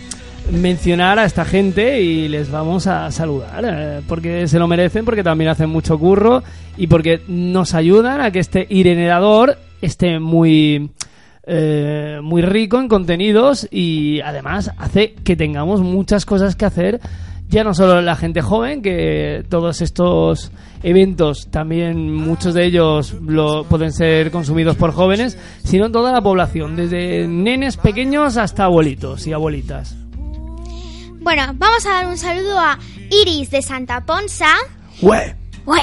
mencionar 0.51 1.19
a 1.21 1.25
esta 1.25 1.45
gente 1.45 2.01
y 2.01 2.29
les 2.29 2.51
vamos 2.51 2.89
a 2.89 3.11
saludar, 3.13 3.65
eh, 3.65 4.01
porque 4.09 4.49
se 4.49 4.59
lo 4.59 4.67
merecen, 4.67 5.05
porque 5.05 5.23
también 5.23 5.51
hacen 5.51 5.71
mucho 5.71 5.99
curro 5.99 6.43
y 6.77 6.89
porque 6.89 7.23
nos 7.29 7.75
ayudan 7.75 8.21
a 8.21 8.33
que 8.33 8.41
este 8.41 8.67
irenerador 8.69 9.57
esté 9.83 10.19
muy... 10.19 10.91
eh, 11.45 12.21
muy 12.23 12.43
rico 12.43 12.81
en 12.81 12.89
contenidos 12.89 13.69
y 13.71 14.21
además 14.21 14.71
hace 14.79 15.15
que 15.15 15.37
tengamos 15.37 15.81
muchas 15.81 16.25
cosas 16.25 16.57
que 16.57 16.65
hacer 16.65 17.01
ya 17.53 17.65
no 17.65 17.75
solo 17.75 18.01
la 18.01 18.17
gente 18.17 18.41
joven, 18.41 18.81
que 18.81 19.45
todos 19.51 19.83
estos 19.83 20.51
eventos 20.83 21.49
también 21.51 22.11
muchos 22.15 22.55
de 22.55 22.65
ellos 22.65 23.13
lo, 23.27 23.65
pueden 23.65 23.93
ser 23.93 24.31
consumidos 24.31 24.77
por 24.77 24.93
jóvenes, 24.93 25.37
sino 25.63 25.93
toda 25.93 26.13
la 26.13 26.23
población, 26.23 26.77
desde 26.77 27.29
nenes 27.29 27.77
pequeños 27.77 28.39
hasta 28.39 28.65
abuelitos 28.65 29.27
y 29.27 29.35
abuelitas. 29.35 29.95
Bueno, 31.21 31.53
vamos 31.55 31.85
a 31.85 31.91
dar 31.91 32.07
un 32.07 32.17
saludo 32.17 32.59
a 32.59 32.79
Iris 33.11 33.51
de 33.51 33.61
Santa 33.61 34.01
Ponsa. 34.01 34.49
¡Hue! 35.03 35.37
¡Hue! 35.67 35.83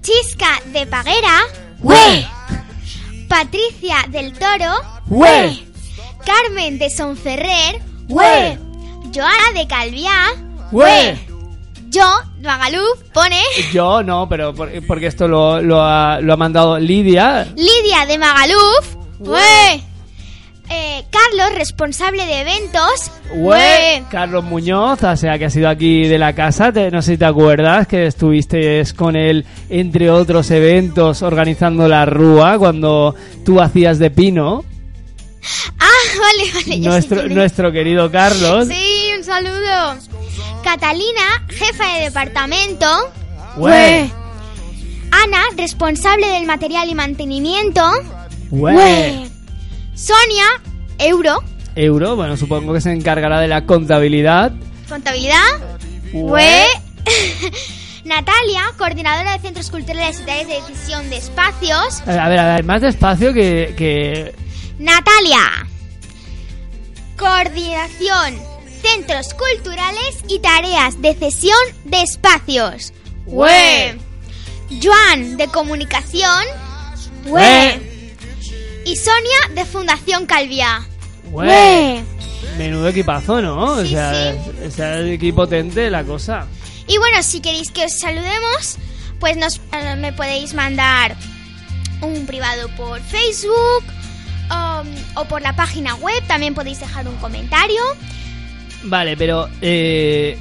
Chisca 0.00 0.58
de 0.72 0.86
Paguera. 0.86 1.38
¡Hue! 1.82 2.24
Patricia 3.32 3.96
del 4.10 4.34
Toro. 4.34 4.74
¡Hue! 5.08 5.58
Carmen 6.22 6.78
de 6.78 6.90
Sonferrer. 6.90 7.80
¡Hue! 8.10 8.58
Joana 9.14 9.52
de 9.54 9.66
Calviá. 9.66 10.12
¡Hue! 10.70 11.18
Yo, 11.88 12.04
Magaluf, 12.42 13.00
pone. 13.14 13.40
Yo 13.72 14.02
no, 14.02 14.28
pero 14.28 14.54
por- 14.54 14.70
porque 14.86 15.06
esto 15.06 15.26
lo, 15.28 15.62
lo 15.62 15.80
ha, 15.82 16.20
lo 16.20 16.34
ha 16.34 16.36
mandado 16.36 16.78
Lidia. 16.78 17.50
Lidia 17.56 18.04
de 18.06 18.18
Magaluf. 18.18 18.96
¡Hue! 19.20 19.82
Eh, 20.70 21.04
Carlos, 21.10 21.58
responsable 21.58 22.24
de 22.24 22.40
eventos. 22.40 23.10
¡Hue! 23.34 24.02
Carlos 24.10 24.44
Muñoz, 24.44 25.02
o 25.02 25.16
sea 25.16 25.38
que 25.38 25.46
ha 25.46 25.50
sido 25.50 25.68
aquí 25.68 26.06
de 26.06 26.18
la 26.18 26.32
casa, 26.34 26.72
te- 26.72 26.90
no 26.90 27.02
sé 27.02 27.12
si 27.12 27.18
te 27.18 27.24
acuerdas 27.26 27.86
que 27.86 28.06
estuviste 28.06 28.82
con 28.96 29.16
él 29.16 29.44
entre 29.68 30.10
otros 30.10 30.50
eventos 30.50 31.20
organizando 31.22 31.88
la 31.88 32.06
Rúa 32.06 32.58
cuando 32.58 33.14
tú 33.44 33.60
hacías 33.60 33.98
de 33.98 34.10
pino. 34.10 34.64
Ah, 35.78 35.86
vale, 36.20 36.50
vale. 36.54 36.78
Nuestro, 36.78 37.28
nuestro 37.28 37.72
querido 37.72 38.10
Carlos. 38.10 38.68
Sí, 38.68 39.10
un 39.18 39.24
saludo. 39.24 39.96
Catalina, 40.62 41.44
jefa 41.48 41.94
de 41.96 42.04
departamento. 42.04 42.86
¡Hue! 43.56 44.08
Ana, 45.10 45.42
responsable 45.56 46.28
del 46.28 46.46
material 46.46 46.88
y 46.88 46.94
mantenimiento. 46.94 47.82
¡Hue! 48.50 49.28
Sonia, 50.02 50.60
euro. 50.98 51.44
Euro, 51.76 52.16
bueno, 52.16 52.36
supongo 52.36 52.72
que 52.72 52.80
se 52.80 52.90
encargará 52.90 53.38
de 53.38 53.46
la 53.46 53.66
contabilidad. 53.66 54.50
Contabilidad. 54.88 55.38
Natalia, 58.04 58.62
coordinadora 58.76 59.34
de 59.34 59.38
centros 59.38 59.70
culturales 59.70 60.20
y 60.20 60.24
tareas 60.24 60.48
de 60.48 60.54
decisión 60.54 61.08
de 61.08 61.18
espacios. 61.18 62.00
A 62.08 62.28
ver, 62.28 62.38
a 62.40 62.54
ver, 62.56 62.64
más 62.64 62.82
despacio 62.82 63.32
que, 63.32 63.74
que... 63.78 64.34
Natalia. 64.80 65.68
Coordinación, 67.16 68.34
centros 68.82 69.34
culturales 69.34 70.24
y 70.26 70.40
tareas 70.40 71.00
de 71.00 71.14
cesión 71.14 71.60
de 71.84 72.02
espacios. 72.02 72.92
¡Hue! 73.26 73.96
Joan, 74.82 75.36
de 75.36 75.46
comunicación. 75.46 76.44
¡Hue! 77.24 77.91
Y 78.84 78.96
Sonia, 78.96 79.54
de 79.54 79.64
Fundación 79.64 80.26
Calvia. 80.26 80.86
¡Hue! 81.30 82.02
Menudo 82.58 82.88
equipazo, 82.88 83.40
¿no? 83.40 83.64
o 83.76 83.82
Sí, 83.82 83.90
sea, 83.90 84.34
o 84.66 84.70
sea, 84.70 84.96
aquí 84.98 85.32
potente 85.32 85.88
la 85.90 86.04
cosa. 86.04 86.46
Y 86.86 86.98
bueno, 86.98 87.22
si 87.22 87.40
queréis 87.40 87.70
que 87.70 87.84
os 87.84 87.98
saludemos, 87.98 88.76
pues 89.20 89.36
nos, 89.36 89.56
eh, 89.72 89.96
me 89.96 90.12
podéis 90.12 90.52
mandar 90.52 91.16
un 92.00 92.26
privado 92.26 92.68
por 92.76 93.00
Facebook 93.00 93.84
um, 94.50 94.88
o 95.14 95.24
por 95.26 95.40
la 95.42 95.54
página 95.54 95.94
web. 95.94 96.22
También 96.26 96.54
podéis 96.54 96.80
dejar 96.80 97.06
un 97.08 97.16
comentario. 97.16 97.80
Vale, 98.84 99.16
pero 99.16 99.48
eh, 99.60 100.36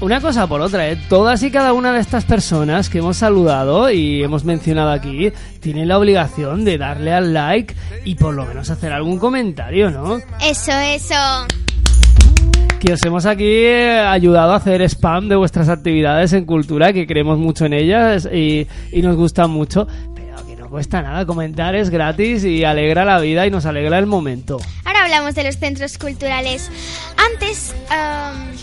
una 0.00 0.20
cosa 0.20 0.46
por 0.46 0.60
otra, 0.60 0.88
¿eh? 0.88 0.98
Todas 1.08 1.42
y 1.42 1.50
cada 1.50 1.72
una 1.72 1.92
de 1.92 2.00
estas 2.00 2.24
personas 2.24 2.90
que 2.90 2.98
hemos 2.98 3.16
saludado 3.16 3.90
y 3.90 4.22
hemos 4.22 4.44
mencionado 4.44 4.90
aquí 4.90 5.32
tienen 5.60 5.88
la 5.88 5.98
obligación 5.98 6.64
de 6.64 6.76
darle 6.76 7.12
al 7.12 7.32
like 7.32 7.74
y 8.04 8.14
por 8.14 8.34
lo 8.34 8.44
menos 8.44 8.68
hacer 8.70 8.92
algún 8.92 9.18
comentario, 9.18 9.90
¿no? 9.90 10.18
Eso, 10.40 10.72
eso. 10.72 11.14
Que 12.78 12.92
os 12.92 13.02
hemos 13.04 13.24
aquí 13.24 13.44
eh, 13.44 13.98
ayudado 13.98 14.52
a 14.52 14.56
hacer 14.56 14.82
spam 14.82 15.28
de 15.28 15.36
vuestras 15.36 15.68
actividades 15.70 16.34
en 16.34 16.44
cultura, 16.44 16.92
que 16.92 17.06
creemos 17.06 17.38
mucho 17.38 17.64
en 17.64 17.72
ellas 17.72 18.28
y, 18.30 18.66
y 18.92 19.02
nos 19.02 19.16
gustan 19.16 19.50
mucho. 19.50 19.88
Pero 20.14 20.46
que 20.46 20.56
no 20.56 20.68
cuesta 20.68 21.00
nada, 21.00 21.24
comentar 21.24 21.74
es 21.74 21.88
gratis 21.88 22.44
y 22.44 22.64
alegra 22.64 23.06
la 23.06 23.18
vida 23.18 23.46
y 23.46 23.50
nos 23.50 23.64
alegra 23.64 23.98
el 23.98 24.06
momento. 24.06 24.58
Ahora 24.84 25.04
hablamos 25.04 25.34
de 25.34 25.44
los 25.44 25.56
centros 25.56 25.96
culturales. 25.96 26.70
Antes... 27.32 27.74
um, 27.90 28.55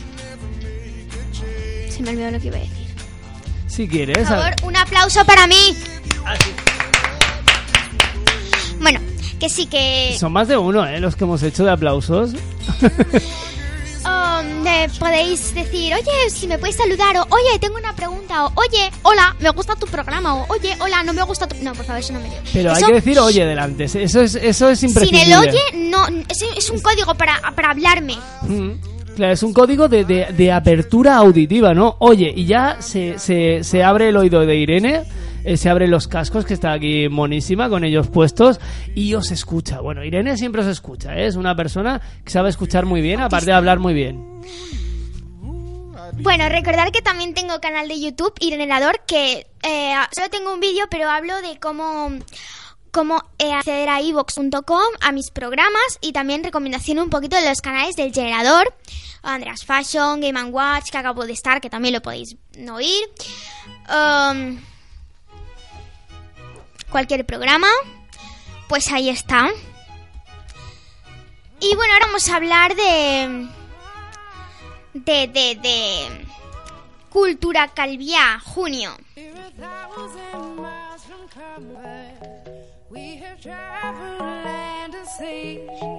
se 1.93 2.03
me 2.03 2.09
olvidó 2.11 2.31
lo 2.31 2.39
que 2.39 2.47
iba 2.47 2.57
a 2.57 2.61
decir. 2.61 2.87
Si 3.67 3.87
quieres... 3.87 4.17
Por 4.17 4.27
favor, 4.27 4.53
un 4.63 4.75
aplauso 4.75 5.25
para 5.25 5.47
mí. 5.47 5.75
Bueno, 8.79 8.99
que 9.39 9.49
sí 9.49 9.65
que 9.65 10.15
Son 10.19 10.31
más 10.31 10.47
de 10.47 10.57
uno, 10.57 10.85
¿eh? 10.85 10.99
Los 10.99 11.15
que 11.15 11.23
hemos 11.23 11.41
hecho 11.43 11.63
de 11.63 11.71
aplausos. 11.71 12.31
um, 14.05 14.61
me 14.61 14.89
podéis 14.99 15.53
decir, 15.55 15.93
oye, 15.93 16.29
si 16.29 16.47
me 16.47 16.57
puedes 16.57 16.75
saludar, 16.75 17.17
o 17.17 17.27
oye, 17.29 17.59
tengo 17.59 17.77
una 17.77 17.95
pregunta, 17.95 18.45
o 18.45 18.51
oye, 18.55 18.91
hola, 19.03 19.35
me 19.39 19.49
gusta 19.51 19.75
tu 19.75 19.87
programa, 19.87 20.35
o 20.35 20.45
oye, 20.49 20.75
hola, 20.79 21.03
no 21.03 21.13
me 21.13 21.23
gusta 21.23 21.47
tu... 21.47 21.55
No, 21.63 21.73
por 21.73 21.85
favor, 21.85 21.99
eso 22.01 22.13
no 22.13 22.19
me 22.19 22.29
digo. 22.29 22.41
Pero 22.51 22.71
hay 22.71 22.77
Eso- 22.77 22.87
que 22.87 22.93
decir 22.93 23.19
oye 23.19 23.45
delante. 23.45 23.85
Eso 23.85 23.99
es, 23.99 24.35
eso 24.35 24.69
es 24.69 24.79
Sin 24.79 24.89
imprescindible. 24.89 25.33
el 25.33 25.39
oye, 25.39 25.61
no, 25.89 26.05
es, 26.29 26.41
es 26.57 26.69
un 26.69 26.79
código 26.81 27.15
para, 27.15 27.39
para 27.55 27.71
hablarme. 27.71 28.17
Mm. 28.41 28.71
Claro, 29.15 29.33
es 29.33 29.43
un 29.43 29.53
código 29.53 29.87
de, 29.87 30.05
de- 30.05 30.25
de 30.35 30.51
apertura 30.51 31.17
auditiva, 31.17 31.73
¿no? 31.73 31.95
Oye, 31.99 32.33
y 32.35 32.45
ya 32.45 32.77
se, 32.81 33.19
se, 33.19 33.63
se 33.63 33.83
abre 33.83 34.09
el 34.09 34.17
oído 34.17 34.39
de 34.45 34.55
Irene, 34.55 35.03
eh, 35.43 35.55
se 35.55 35.69
abren 35.69 35.91
los 35.91 36.07
cascos, 36.07 36.45
que 36.45 36.55
está 36.55 36.71
aquí 36.73 37.07
monísima, 37.09 37.69
con 37.69 37.83
ellos 37.83 38.07
puestos, 38.07 38.59
y 38.95 39.13
os 39.13 39.29
escucha. 39.31 39.81
Bueno, 39.81 40.03
Irene 40.03 40.35
siempre 40.35 40.61
os 40.61 40.67
escucha, 40.67 41.15
¿eh? 41.15 41.27
es 41.27 41.35
una 41.35 41.55
persona 41.55 42.01
que 42.25 42.31
sabe 42.31 42.49
escuchar 42.49 42.85
muy 42.87 43.01
bien, 43.01 43.21
aparte 43.21 43.47
de 43.47 43.53
hablar 43.53 43.77
muy 43.79 43.93
bien. 43.93 44.25
Bueno, 46.21 46.47
recordar 46.49 46.91
que 46.91 47.01
también 47.01 47.33
tengo 47.33 47.59
canal 47.59 47.87
de 47.87 47.99
YouTube, 47.99 48.33
Irene 48.39 48.63
Helador, 48.65 49.01
que 49.07 49.47
eh, 49.63 49.93
solo 50.11 50.29
tengo 50.29 50.53
un 50.53 50.59
vídeo, 50.59 50.85
pero 50.89 51.09
hablo 51.09 51.33
de 51.41 51.59
cómo, 51.59 52.09
cómo 52.93 53.23
eh, 53.39 53.51
acceder 53.51 53.89
a 53.89 54.01
ivox.com, 54.01 54.85
a 55.01 55.11
mis 55.11 55.31
programas 55.31 55.97
y 55.99 56.13
también 56.13 56.43
recomendación 56.43 56.99
un 56.99 57.09
poquito 57.09 57.35
de 57.35 57.49
los 57.49 57.59
canales 57.59 57.95
del 57.95 58.13
generador, 58.13 58.73
Andreas 59.23 59.65
Fashion, 59.65 60.21
Game 60.21 60.41
Watch, 60.43 60.91
que 60.91 60.97
acabo 60.99 61.25
de 61.25 61.33
estar, 61.33 61.59
que 61.59 61.69
también 61.69 61.95
lo 61.95 62.01
podéis 62.01 62.37
oír. 62.71 63.03
Um, 63.89 64.61
cualquier 66.89 67.25
programa, 67.25 67.67
pues 68.69 68.91
ahí 68.91 69.09
está. 69.09 69.49
Y 71.59 71.75
bueno, 71.75 71.93
ahora 71.93 72.05
vamos 72.05 72.29
a 72.29 72.35
hablar 72.35 72.75
de 72.75 73.47
de, 74.93 75.27
de, 75.27 75.55
de 75.55 76.25
Cultura 77.09 77.69
Calviá, 77.69 78.39
junio. 78.39 78.95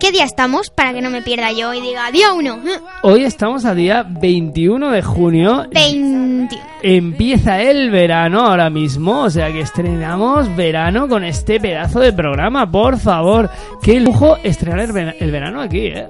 ¿Qué 0.00 0.12
día 0.12 0.24
estamos? 0.24 0.70
Para 0.70 0.92
que 0.92 1.00
no 1.00 1.10
me 1.10 1.22
pierda 1.22 1.52
yo 1.52 1.72
y 1.74 1.80
diga 1.80 2.10
día 2.10 2.32
1. 2.32 2.62
Hoy 3.02 3.24
estamos 3.24 3.64
a 3.64 3.74
día 3.74 4.04
21 4.08 4.90
de 4.90 5.02
junio. 5.02 5.66
21. 5.72 6.48
Empieza 6.82 7.60
el 7.60 7.90
verano 7.90 8.46
ahora 8.46 8.70
mismo, 8.70 9.22
o 9.22 9.30
sea 9.30 9.50
que 9.50 9.60
estrenamos 9.60 10.54
verano 10.54 11.08
con 11.08 11.24
este 11.24 11.58
pedazo 11.58 12.00
de 12.00 12.12
programa, 12.12 12.70
por 12.70 12.98
favor. 12.98 13.50
Qué 13.82 14.00
lujo 14.00 14.36
estrenar 14.42 14.80
el 15.18 15.30
verano 15.30 15.62
aquí, 15.62 15.86
¿eh? 15.86 16.08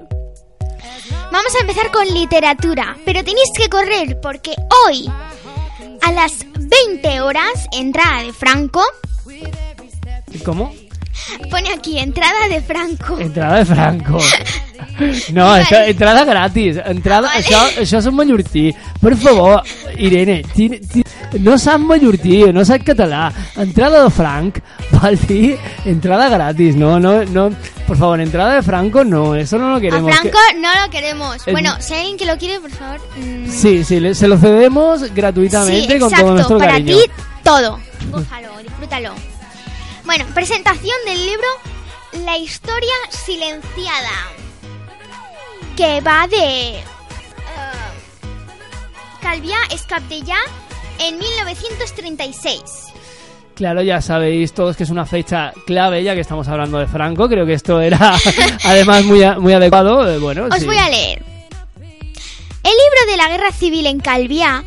Vamos 1.31 1.55
a 1.55 1.61
empezar 1.61 1.91
con 1.91 2.05
literatura, 2.13 2.97
pero 3.05 3.23
tenéis 3.23 3.51
que 3.55 3.69
correr 3.69 4.19
porque 4.21 4.51
hoy 4.87 5.09
a 6.01 6.11
las 6.11 6.45
20 6.57 7.21
horas, 7.21 7.67
entrada 7.71 8.23
de 8.23 8.33
Franco, 8.33 8.81
¿Cómo? 10.43 10.73
pone 11.49 11.69
aquí 11.71 11.97
entrada 11.97 12.47
de 12.49 12.61
Franco. 12.61 13.17
Entrada 13.19 13.57
de 13.59 13.65
Franco. 13.65 14.19
No, 15.33 15.55
entrada 15.57 16.23
gratis. 16.23 16.77
Entrada, 16.85 17.27
Vale. 17.27 17.43
això, 17.43 17.59
això 17.81 17.97
és 17.99 18.05
un. 18.07 18.73
Per 19.01 19.15
favor, 19.17 19.61
Irene, 19.97 20.41
ti, 20.53 20.69
ti, 20.79 21.03
no 21.39 21.57
sap 21.57 21.79
mallorquí, 21.81 22.43
no 22.53 22.63
sap 22.63 22.83
català. 22.83 23.31
Entrada 23.57 24.03
de 24.03 24.09
Frank, 24.09 24.59
val 24.91 25.17
dir 25.27 25.57
entrada 25.85 26.29
gratis. 26.29 26.75
No, 26.75 26.97
no, 26.99 27.25
no. 27.25 27.49
Por 27.87 27.97
favor, 27.97 28.21
entrada 28.21 28.55
de 28.55 28.61
Franco, 28.63 29.03
no, 29.03 29.35
eso 29.35 29.57
no 29.57 29.69
lo 29.69 29.75
A 29.77 29.81
queremos. 29.81 30.11
Franco 30.15 30.37
Que- 30.51 30.59
no 30.59 30.69
lo 30.81 30.89
queremos. 30.89 31.47
Eh, 31.47 31.51
Bueno, 31.51 31.75
si 31.79 31.93
hay 31.93 31.99
alguien 32.01 32.17
que 32.17 32.25
lo 32.25 32.37
quiere, 32.37 32.59
por 32.61 32.71
favor. 32.71 32.99
mm, 33.17 33.49
Sí, 33.49 33.83
sí, 33.83 33.99
le- 33.99 34.15
se 34.15 34.27
lo 34.29 34.37
cedemos 34.37 35.13
gratuitamente 35.13 35.93
sí, 35.93 35.99
con 35.99 36.11
todo 36.11 36.33
nuestro 36.33 36.57
para 36.57 36.71
cariño. 36.73 36.95
ti 36.97 37.11
todo. 37.43 37.79
Gózalo, 38.11 38.49
disfrútalo. 38.63 39.13
Bueno, 40.05 40.25
presentación 40.33 40.95
del 41.05 41.25
libro 41.25 41.47
La 42.25 42.37
historia 42.37 42.93
silenciada. 43.09 44.31
Que 45.75 45.99
va 46.01 46.27
de. 46.27 46.77
eh, 46.77 46.83
Calviá 49.21 49.57
Escaptellá 49.71 50.37
en 50.99 51.17
1936. 51.17 52.61
Claro, 53.55 53.81
ya 53.81 54.01
sabéis 54.01 54.53
todos 54.53 54.75
que 54.77 54.83
es 54.83 54.89
una 54.89 55.05
fecha 55.05 55.53
clave, 55.65 56.03
ya 56.03 56.13
que 56.13 56.21
estamos 56.21 56.47
hablando 56.47 56.77
de 56.77 56.87
Franco. 56.87 57.27
Creo 57.27 57.45
que 57.45 57.53
esto 57.53 57.81
era 57.81 58.15
además 58.63 59.03
muy, 59.03 59.23
a- 59.23 59.39
muy 59.39 59.53
adecuado. 59.53 60.09
eh, 60.09 60.17
Bueno, 60.19 60.45
Os 60.51 60.59
sí. 60.59 60.65
voy 60.65 60.77
a 60.77 60.89
leer. 60.89 61.23
El 62.63 62.71
libro 62.71 63.11
de 63.11 63.17
la 63.17 63.29
guerra 63.29 63.51
civil 63.51 63.85
en 63.85 63.99
Calviá. 63.99 64.63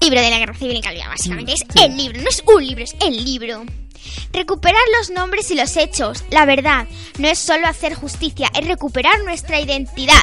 Libro 0.00 0.20
de 0.20 0.30
la 0.30 0.38
guerra 0.38 0.54
civil 0.54 0.76
en 0.76 0.82
Calviá, 0.82 1.08
básicamente. 1.08 1.52
Es 1.54 1.64
el 1.76 1.96
libro, 1.96 2.22
no 2.22 2.28
es 2.28 2.42
un 2.46 2.66
libro, 2.66 2.84
es 2.84 2.96
el 3.00 3.22
libro. 3.24 3.64
Recuperar 4.32 4.80
los 4.98 5.10
nombres 5.10 5.50
y 5.50 5.56
los 5.56 5.76
hechos, 5.76 6.24
la 6.30 6.44
verdad, 6.44 6.86
no 7.18 7.28
es 7.28 7.38
solo 7.38 7.66
hacer 7.66 7.94
justicia, 7.94 8.48
es 8.58 8.66
recuperar 8.66 9.24
nuestra 9.24 9.60
identidad. 9.60 10.14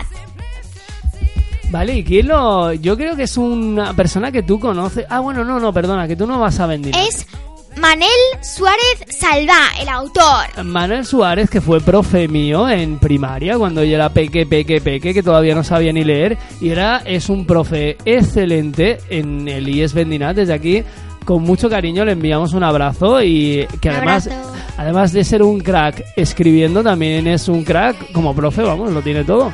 Vale, 1.70 1.98
¿y 1.98 2.04
quién 2.04 2.30
lo...? 2.30 2.72
Yo 2.74 2.96
creo 2.96 3.18
que 3.18 3.24
es 3.24 3.36
una 3.36 3.94
persona 3.94 4.32
que 4.32 4.44
tú 4.44 4.60
conoces... 4.60 5.06
Ah, 5.10 5.20
bueno, 5.20 5.44
no, 5.44 5.60
no, 5.60 5.74
perdona, 5.74 6.08
que 6.08 6.16
tú 6.16 6.26
no 6.26 6.40
vas 6.40 6.60
a 6.62 6.68
vender. 6.68 6.96
Es 6.96 7.28
Manel 7.76 8.10
Suárez 8.42 9.06
Salvá, 9.10 9.72
el 9.80 9.90
autor. 9.90 10.64
Manuel 10.64 11.06
Suárez, 11.06 11.50
que 11.50 11.62
fue 11.62 11.80
profe 11.82 12.28
mío 12.28 12.68
en 12.70 12.98
primaria, 12.98 13.58
cuando 13.58 13.84
yo 13.84 13.96
era 13.96 14.10
peque, 14.10 14.46
peque, 14.46 14.82
peque, 14.82 15.14
que 15.14 15.22
todavía 15.22 15.54
no 15.54 15.64
sabía 15.64 15.94
ni 15.94 16.04
leer, 16.04 16.38
y 16.60 16.70
era, 16.70 17.04
es 17.06 17.30
un 17.30 17.46
profe 17.46 17.98
excelente 18.06 19.00
en 19.10 19.48
el 19.48 19.68
IES 19.68 19.94
Bendinat. 19.94 20.38
Desde 20.38 20.54
aquí, 20.54 20.84
con 21.28 21.44
mucho 21.44 21.70
cariño, 21.70 22.06
le 22.06 22.14
enviamos 22.14 22.54
un 22.54 22.64
abrazo 22.64 23.22
y 23.22 23.68
que 23.82 23.90
además, 23.90 24.30
además 24.78 25.12
de 25.12 25.26
ser 25.26 25.44
un 25.44 25.60
crack 25.60 26.02
escribiendo, 26.16 26.82
también 26.82 27.28
es 27.28 27.50
un 27.50 27.66
crack 27.66 28.14
como 28.14 28.34
profe, 28.34 28.62
vamos, 28.62 28.94
lo 28.94 29.02
tiene 29.02 29.26
todo. 29.26 29.52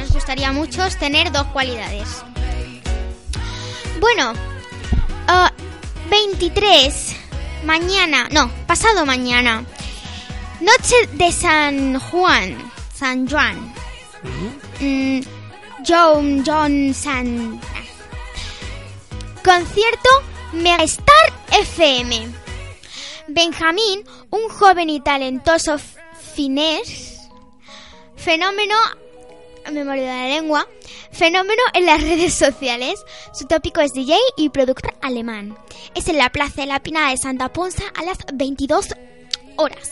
Nos 0.00 0.12
gustaría 0.14 0.48
a 0.48 0.52
muchos 0.52 0.96
tener 0.96 1.30
dos 1.32 1.44
cualidades. 1.48 2.24
Bueno, 4.00 4.32
ah, 5.28 5.52
23, 6.10 7.14
mañana, 7.66 8.28
no, 8.32 8.50
pasado 8.66 9.04
mañana, 9.04 9.64
noche 10.62 10.94
de 11.12 11.30
San 11.30 12.00
Juan, 12.00 12.56
San 12.94 13.28
Juan. 13.28 13.56
Mm, 14.80 15.20
John, 15.86 16.42
John 16.42 16.94
San... 16.94 17.60
Concierto 19.44 20.08
Megastar 20.52 21.32
FM. 21.50 22.28
Benjamín, 23.26 24.04
un 24.30 24.48
joven 24.48 24.88
y 24.88 25.00
talentoso 25.00 25.76
finés, 26.34 27.18
fenómeno 28.16 28.74
memoria 29.72 30.02
de 30.02 30.08
la 30.08 30.28
lengua, 30.28 30.68
fenómeno 31.10 31.62
en 31.74 31.86
las 31.86 32.00
redes 32.08 32.34
sociales. 32.34 33.04
Su 33.32 33.46
tópico 33.46 33.80
es 33.80 33.92
DJ 33.92 34.16
y 34.36 34.50
productor 34.50 34.94
alemán. 35.02 35.56
Es 35.94 36.08
en 36.08 36.18
la 36.18 36.30
Plaza 36.30 36.62
de 36.62 36.66
la 36.66 36.80
Pinada 36.80 37.10
de 37.10 37.16
Santa 37.16 37.52
Ponza 37.52 37.84
a 37.96 38.04
las 38.04 38.18
22 38.32 38.88
horas. 39.56 39.90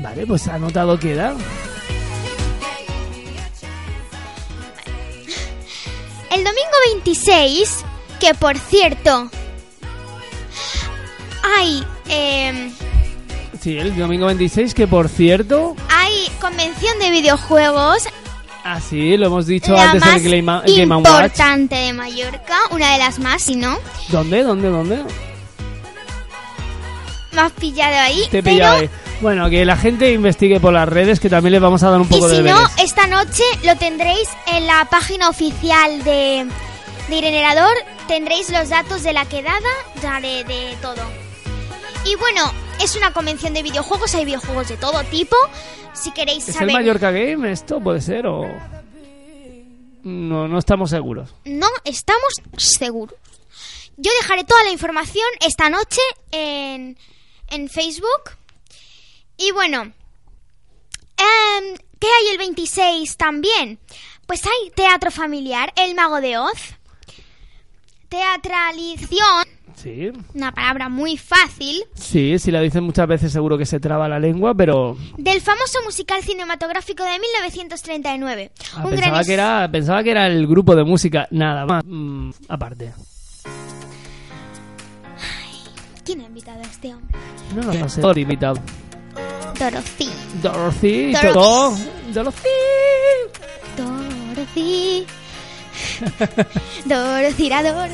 Vale, 0.00 0.26
pues 0.26 0.46
anotado 0.46 0.98
queda. 0.98 1.34
El 6.30 6.44
domingo 6.44 6.76
26, 6.86 7.84
que 8.22 8.34
por 8.34 8.56
cierto, 8.56 9.28
hay, 11.58 11.84
eh, 12.08 12.70
Sí, 13.60 13.76
el 13.78 13.96
domingo 13.96 14.26
26, 14.26 14.74
que 14.74 14.86
por 14.86 15.08
cierto... 15.08 15.74
hay 15.88 16.28
convención 16.40 16.98
de 17.00 17.10
videojuegos, 17.10 18.04
Ah, 18.64 18.80
sí, 18.80 19.16
lo 19.16 19.26
hemos 19.26 19.46
dicho 19.46 19.72
la 19.72 19.90
antes 19.90 20.00
más 20.02 20.20
en 20.20 20.26
el 20.26 20.44
Game, 20.46 20.62
Game 20.76 20.94
Watch. 20.96 21.06
importante 21.06 21.74
de 21.74 21.92
Mallorca, 21.92 22.58
una 22.70 22.92
de 22.92 22.98
las 22.98 23.18
más, 23.18 23.42
si 23.42 23.56
no, 23.56 23.76
¿Dónde? 24.08 24.42
¿Dónde? 24.44 24.68
¿Dónde? 24.68 25.02
has 27.36 27.52
pillado 27.52 27.96
ahí. 27.98 28.22
Te 28.30 28.38
he 28.38 28.42
pero- 28.42 28.54
pillado 28.56 28.78
ahí. 28.82 28.90
Bueno, 29.20 29.48
que 29.50 29.64
la 29.64 29.76
gente 29.76 30.12
investigue 30.12 30.58
por 30.60 30.72
las 30.72 30.88
redes, 30.88 31.18
que 31.20 31.28
también 31.30 31.52
les 31.52 31.60
vamos 31.62 31.82
a 31.84 31.90
dar 31.90 32.00
un 32.00 32.06
Y 32.06 32.10
poco 32.10 32.28
de 32.28 32.36
si 32.38 32.42
no, 32.42 32.58
esta 32.78 33.06
noche 33.06 33.42
lo 33.64 33.74
tendréis 33.76 34.28
en 34.48 34.66
la 34.66 34.84
página 34.90 35.28
oficial 35.28 36.02
de, 36.04 36.46
de 37.08 37.16
Irene 37.16 37.38
Helador. 37.40 37.74
Tendréis 38.08 38.50
los 38.50 38.68
datos 38.68 39.02
de 39.02 39.12
la 39.12 39.26
quedada, 39.26 39.70
ya 40.02 40.20
de, 40.20 40.44
de 40.44 40.76
todo. 40.80 41.02
Y 42.04 42.16
bueno, 42.16 42.52
es 42.82 42.96
una 42.96 43.12
convención 43.12 43.54
de 43.54 43.62
videojuegos, 43.62 44.14
hay 44.14 44.24
videojuegos 44.24 44.68
de 44.68 44.76
todo 44.76 45.02
tipo. 45.04 45.36
Si 45.94 46.10
queréis 46.12 46.48
¿Es 46.48 46.54
saber... 46.54 46.70
el 46.70 46.74
Mallorca 46.76 47.10
Game 47.10 47.50
esto? 47.50 47.80
¿Puede 47.80 48.00
ser 48.00 48.26
o...? 48.26 48.46
No, 50.02 50.48
no 50.48 50.58
estamos 50.58 50.90
seguros. 50.90 51.32
No 51.44 51.68
estamos 51.84 52.42
seguros. 52.56 53.14
Yo 53.96 54.10
dejaré 54.20 54.42
toda 54.42 54.64
la 54.64 54.70
información 54.70 55.26
esta 55.46 55.70
noche 55.70 56.00
en, 56.32 56.98
en 57.48 57.68
Facebook. 57.68 58.32
Y 59.36 59.52
bueno, 59.52 59.82
em, 59.82 61.76
¿qué 62.00 62.08
hay 62.08 62.28
el 62.32 62.38
26 62.38 63.16
también? 63.16 63.78
Pues 64.26 64.44
hay 64.44 64.70
teatro 64.70 65.10
familiar, 65.12 65.72
El 65.76 65.94
Mago 65.94 66.20
de 66.20 66.38
Oz, 66.38 66.74
teatralización, 68.12 69.46
Sí. 69.74 70.12
una 70.34 70.52
palabra 70.52 70.88
muy 70.90 71.16
fácil, 71.16 71.82
Sí, 71.94 72.38
si 72.38 72.50
la 72.50 72.60
dicen 72.60 72.84
muchas 72.84 73.08
veces 73.08 73.32
seguro 73.32 73.56
que 73.56 73.64
se 73.64 73.80
traba 73.80 74.06
la 74.08 74.18
lengua, 74.18 74.54
pero 74.54 74.96
del 75.16 75.40
famoso 75.40 75.78
musical 75.84 76.22
cinematográfico 76.22 77.02
de 77.04 77.18
1939. 77.18 78.52
ah, 78.76 78.82
Un 78.84 78.90
pensaba, 78.90 79.10
gran 79.12 79.24
que 79.24 79.32
era, 79.32 79.68
pensaba 79.72 80.02
que 80.02 80.10
era 80.10 80.26
el 80.26 80.46
grupo 80.46 80.76
de 80.76 80.84
música, 80.84 81.26
nada 81.30 81.64
más, 81.64 81.82
mm, 81.86 82.30
aparte. 82.48 82.92
¿Quién 86.04 86.20
ha 86.20 86.24
invitado 86.24 86.60
a 86.60 86.64
este 86.64 86.94
hombre? 86.94 87.16
No 87.54 87.72
lo 87.72 87.88
sé. 87.88 88.20
Invitado. 88.20 88.56
Dorothy. 89.58 90.10
Dorothy. 90.42 91.12
Dorothy. 91.12 92.12
Dorothy. 92.12 92.48
Dorothy 93.76 95.06
Dor. 96.84 97.88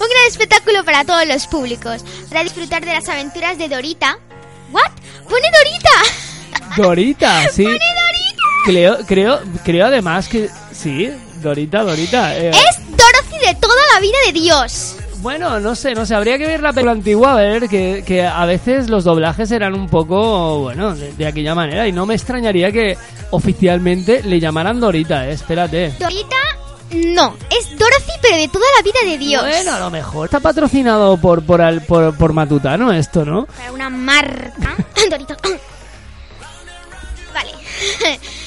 Un 0.00 0.08
gran 0.08 0.26
espectáculo 0.28 0.84
para 0.84 1.04
todos 1.04 1.26
los 1.26 1.46
públicos. 1.46 2.04
Para 2.28 2.42
disfrutar 2.42 2.84
de 2.84 2.92
las 2.94 3.08
aventuras 3.08 3.58
de 3.58 3.68
Dorita. 3.68 4.18
¿What? 4.72 4.90
¡Pone 5.28 5.48
Dorita! 5.50 6.74
Dorita, 6.82 7.48
sí. 7.52 7.64
¡Pone 7.64 7.78
Dorita! 7.78 8.42
Creo, 8.64 8.98
creo, 9.06 9.40
creo 9.64 9.86
además 9.86 10.26
que 10.28 10.48
sí, 10.72 11.10
Dorita, 11.42 11.82
Dorita. 11.82 12.34
eh, 12.36 12.50
Es 12.50 12.78
Dorothy 12.96 13.46
de 13.46 13.54
toda 13.56 13.74
la 13.94 14.00
vida 14.00 14.16
de 14.26 14.32
Dios. 14.32 14.96
Bueno, 15.24 15.58
no 15.58 15.74
sé, 15.74 15.94
no 15.94 16.04
sé, 16.04 16.14
habría 16.14 16.36
que 16.36 16.46
ver 16.46 16.60
la 16.60 16.72
película 16.72 16.92
antigua 16.92 17.32
a 17.32 17.36
ver 17.36 17.66
que, 17.68 18.04
que 18.06 18.24
a 18.26 18.44
veces 18.44 18.90
los 18.90 19.04
doblajes 19.04 19.50
eran 19.50 19.72
un 19.74 19.88
poco, 19.88 20.58
bueno, 20.60 20.94
de, 20.94 21.14
de 21.14 21.26
aquella 21.26 21.54
manera 21.54 21.88
y 21.88 21.92
no 21.92 22.04
me 22.04 22.14
extrañaría 22.14 22.70
que 22.70 22.96
oficialmente 23.30 24.22
le 24.22 24.38
llamaran 24.38 24.78
Dorita, 24.80 25.26
eh, 25.26 25.32
espérate. 25.32 25.94
Dorita, 25.98 26.36
no. 26.92 27.36
Es 27.50 27.70
Dorothy, 27.70 28.12
pero 28.20 28.36
de 28.36 28.48
toda 28.48 28.66
la 28.76 28.82
vida 28.82 28.98
de 29.10 29.16
Dios. 29.18 29.42
Bueno, 29.42 29.72
a 29.72 29.80
lo 29.80 29.90
mejor 29.90 30.26
está 30.26 30.40
patrocinado 30.40 31.16
por 31.16 31.42
por, 31.42 31.62
al- 31.62 31.80
por, 31.80 32.14
por 32.18 32.34
Matutano 32.34 32.92
esto, 32.92 33.24
¿no? 33.24 33.46
Para 33.46 33.72
una 33.72 33.88
marca. 33.88 34.76
Dorita. 35.10 35.36
vale. 37.34 37.50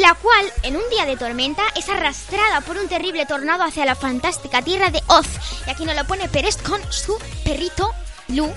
La 0.00 0.14
cual, 0.14 0.46
en 0.62 0.76
un 0.76 0.82
día 0.90 1.04
de 1.04 1.16
tormenta, 1.16 1.62
es 1.76 1.88
arrastrada 1.88 2.60
por 2.62 2.76
un 2.78 2.88
terrible 2.88 3.26
tornado 3.26 3.64
hacia 3.64 3.84
la 3.84 3.94
fantástica 3.94 4.62
tierra 4.62 4.90
de 4.90 5.02
Oz. 5.08 5.26
Y 5.66 5.70
aquí 5.70 5.84
nos 5.84 5.94
lo 5.96 6.04
pone 6.06 6.28
Pérez 6.28 6.56
con 6.56 6.80
su 6.90 7.18
perrito, 7.44 7.90
Lu. 8.28 8.48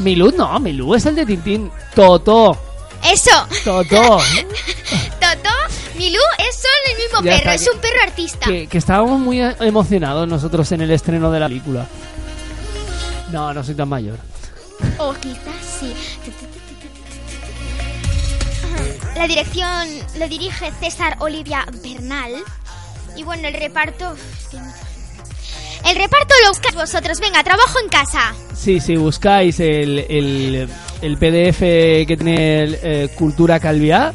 Milú, 0.00 0.32
no, 0.36 0.58
Milú 0.58 0.94
es 0.94 1.06
el 1.06 1.14
de 1.14 1.26
Tintín. 1.26 1.70
Toto, 1.94 2.56
¡Eso! 3.04 3.30
Toto. 3.64 3.84
Toto, 5.20 5.50
Milú 5.96 6.18
es 6.38 6.56
solo 6.56 6.74
el 6.90 6.96
mismo 7.02 7.18
Ya 7.22 7.36
perro, 7.36 7.36
está, 7.38 7.54
es 7.54 7.62
que- 7.64 7.70
un 7.70 7.78
perro 7.80 8.02
artista. 8.02 8.46
que, 8.46 8.66
que 8.66 8.78
estábamos 8.78 9.20
muy 9.20 9.40
emocionados 9.40 10.26
nosotros 10.26 10.70
en 10.72 10.80
el 10.80 10.90
estreno 10.90 11.30
de 11.30 11.40
la 11.40 11.46
película. 11.48 11.86
No, 13.30 13.52
no 13.54 13.62
soy 13.62 13.74
tan 13.74 13.88
mayor. 13.88 14.18
O 14.98 15.12
quizás 15.14 15.54
sí. 15.78 15.94
La 19.16 19.26
dirección 19.26 19.88
lo 20.18 20.28
dirige 20.28 20.70
César 20.80 21.16
Olivia 21.18 21.66
Bernal. 21.82 22.32
Y 23.16 23.22
bueno, 23.22 23.48
el 23.48 23.54
reparto. 23.54 24.14
El 25.86 25.96
reparto 25.96 26.34
lo 26.44 26.50
buscáis 26.50 26.74
vosotros. 26.74 27.20
Venga, 27.20 27.42
trabajo 27.42 27.78
en 27.82 27.88
casa. 27.88 28.34
Sí, 28.54 28.80
si 28.80 28.96
buscáis 28.96 29.58
el, 29.60 29.98
el, 30.08 30.68
el 31.02 31.16
PDF 31.16 31.58
que 31.60 32.16
tiene 32.16 32.64
eh, 32.82 33.08
Cultura 33.16 33.58
Calviá, 33.58 34.12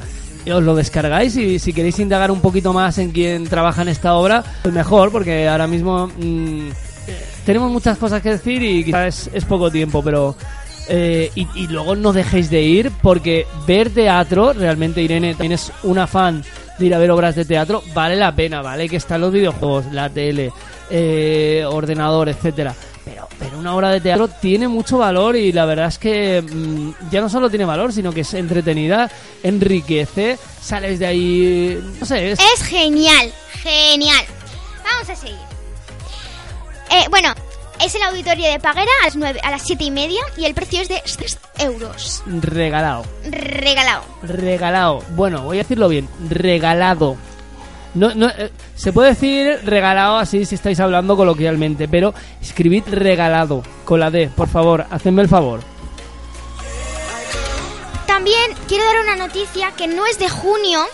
os 0.52 0.64
lo 0.64 0.76
descargáis 0.76 1.36
y 1.38 1.58
si 1.60 1.74
queréis 1.74 1.98
indagar 2.00 2.30
un 2.32 2.40
poquito 2.40 2.72
más 2.72 2.98
en 3.00 3.12
quién 3.12 3.46
trabaja 3.46 3.82
en 3.82 3.90
esta 3.90 4.14
obra, 4.14 4.44
pues 4.62 4.74
mejor, 4.74 5.12
porque 5.12 5.48
ahora 5.48 5.66
mismo 5.68 6.08
mm, 6.08 6.68
eh, 7.08 7.26
tenemos 7.46 7.72
muchas 7.72 7.98
cosas 7.98 8.22
que 8.22 8.30
decir 8.30 8.62
y 8.62 8.84
quizás 8.84 9.30
es 9.34 9.46
poco 9.46 9.72
tiempo, 9.72 10.04
pero... 10.04 10.36
eh, 10.88 11.32
y, 11.36 11.68
luego 11.68 11.96
no 11.96 12.14
dejéis 12.14 12.50
de 12.50 12.62
ir 12.62 12.92
porque 13.02 13.48
ver 13.66 13.90
teatro, 13.90 14.54
realmente 14.54 15.02
Irene 15.02 15.32
también 15.32 15.54
es 15.54 15.72
una 15.84 16.08
fan 16.08 16.44
de 16.78 16.86
ir 16.86 16.94
a 16.94 16.98
ver 16.98 17.12
obras 17.12 17.36
de 17.36 17.46
teatro, 17.46 17.84
vale 17.94 18.16
la 18.16 18.36
pena, 18.36 18.62
¿vale? 18.62 18.88
Que 18.88 18.98
están 18.98 19.22
los 19.22 19.32
videojuegos, 19.32 19.86
la 19.92 20.10
tele, 20.10 20.52
eh, 20.90 21.64
ordenador, 21.68 22.30
etcétera. 22.30 22.76
Pero, 23.04 23.28
pero 23.38 23.60
una 23.60 23.76
obra 23.76 23.90
de 23.92 24.02
teatro 24.02 24.28
tiene 24.28 24.68
mucho 24.68 24.98
valor 24.98 25.36
y 25.36 25.52
la 25.52 25.66
verdad 25.66 25.88
es 25.88 25.98
que 25.98 26.42
mm, 26.42 27.10
ya 27.12 27.22
no 27.22 27.30
solo 27.30 27.50
tiene 27.50 27.66
valor, 27.66 27.94
sino 27.94 28.12
que 28.12 28.22
es 28.22 28.34
entretenida, 28.34 29.10
enriquece, 29.44 30.38
sales 30.62 31.00
de 31.00 31.06
ahí, 31.06 31.96
no 32.00 32.06
sé, 32.06 32.32
es... 32.32 32.40
Es 32.40 32.64
genial, 32.64 33.32
genial. 33.62 34.26
Vamos 34.84 35.10
a 35.10 35.16
seguir. 35.16 35.38
Eh, 36.92 37.06
bueno, 37.10 37.34
es 37.84 37.96
el 37.96 38.02
auditorio 38.04 38.50
de 38.50 38.60
Paguera 38.60 38.92
a 39.02 39.06
las, 39.06 39.16
9, 39.16 39.40
a 39.44 39.52
las 39.52 39.64
7 39.64 39.84
y 39.84 39.92
media 39.92 40.22
y 40.38 40.46
el 40.46 40.54
precio 40.54 40.82
es 40.82 40.90
de 40.90 41.02
6 41.06 41.40
euros. 41.60 42.24
regalado. 42.26 43.06
Regalado. 43.30 44.04
Regalado. 44.24 45.04
Bueno, 45.12 45.44
voy 45.44 45.58
a 45.58 45.64
decirlo 45.64 45.88
bien. 45.90 46.08
Regalado. 46.30 47.18
No, 47.94 48.14
no, 48.14 48.28
eh, 48.28 48.52
se 48.76 48.92
puede 48.92 49.10
decir 49.10 49.62
regalado 49.64 50.18
así 50.18 50.46
si 50.46 50.56
estáis 50.56 50.80
hablando 50.82 51.16
coloquialmente, 51.16 51.88
pero 51.88 52.14
escribid 52.42 52.84
regalado 52.88 53.64
con 53.86 54.02
la 54.02 54.12
D, 54.12 54.30
por 54.36 54.50
favor, 54.50 54.86
hacedme 54.92 55.22
el 55.22 55.30
favor. 55.30 55.62
También 58.06 58.52
quiero 58.68 58.84
dar 58.84 58.98
una 59.04 59.16
noticia 59.16 59.72
que 59.78 59.88
no 59.88 60.06
es 60.06 60.20
de 60.20 60.28
junio. 60.28 60.86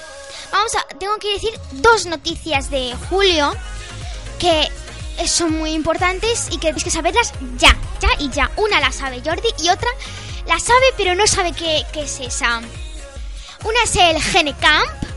Vamos 0.51 0.75
a, 0.75 0.97
tengo 0.97 1.17
que 1.17 1.33
decir 1.33 1.51
dos 1.71 2.05
noticias 2.05 2.69
de 2.69 2.93
julio 3.09 3.51
que 4.37 4.67
son 5.25 5.57
muy 5.57 5.71
importantes 5.71 6.47
y 6.51 6.57
que 6.57 6.67
tenéis 6.67 6.83
que 6.83 6.91
saberlas 6.91 7.33
ya, 7.57 7.75
ya 7.99 8.09
y 8.19 8.29
ya. 8.29 8.51
Una 8.57 8.79
la 8.79 8.91
sabe 8.91 9.21
Jordi 9.23 9.49
y 9.63 9.69
otra 9.69 9.89
la 10.47 10.59
sabe 10.59 10.85
pero 10.97 11.15
no 11.15 11.27
sabe 11.27 11.53
qué, 11.53 11.83
qué 11.93 12.03
es 12.03 12.19
esa. 12.19 12.61
Una 13.63 13.83
es 13.83 13.95
el 13.95 14.21
Genecamp. 14.21 15.10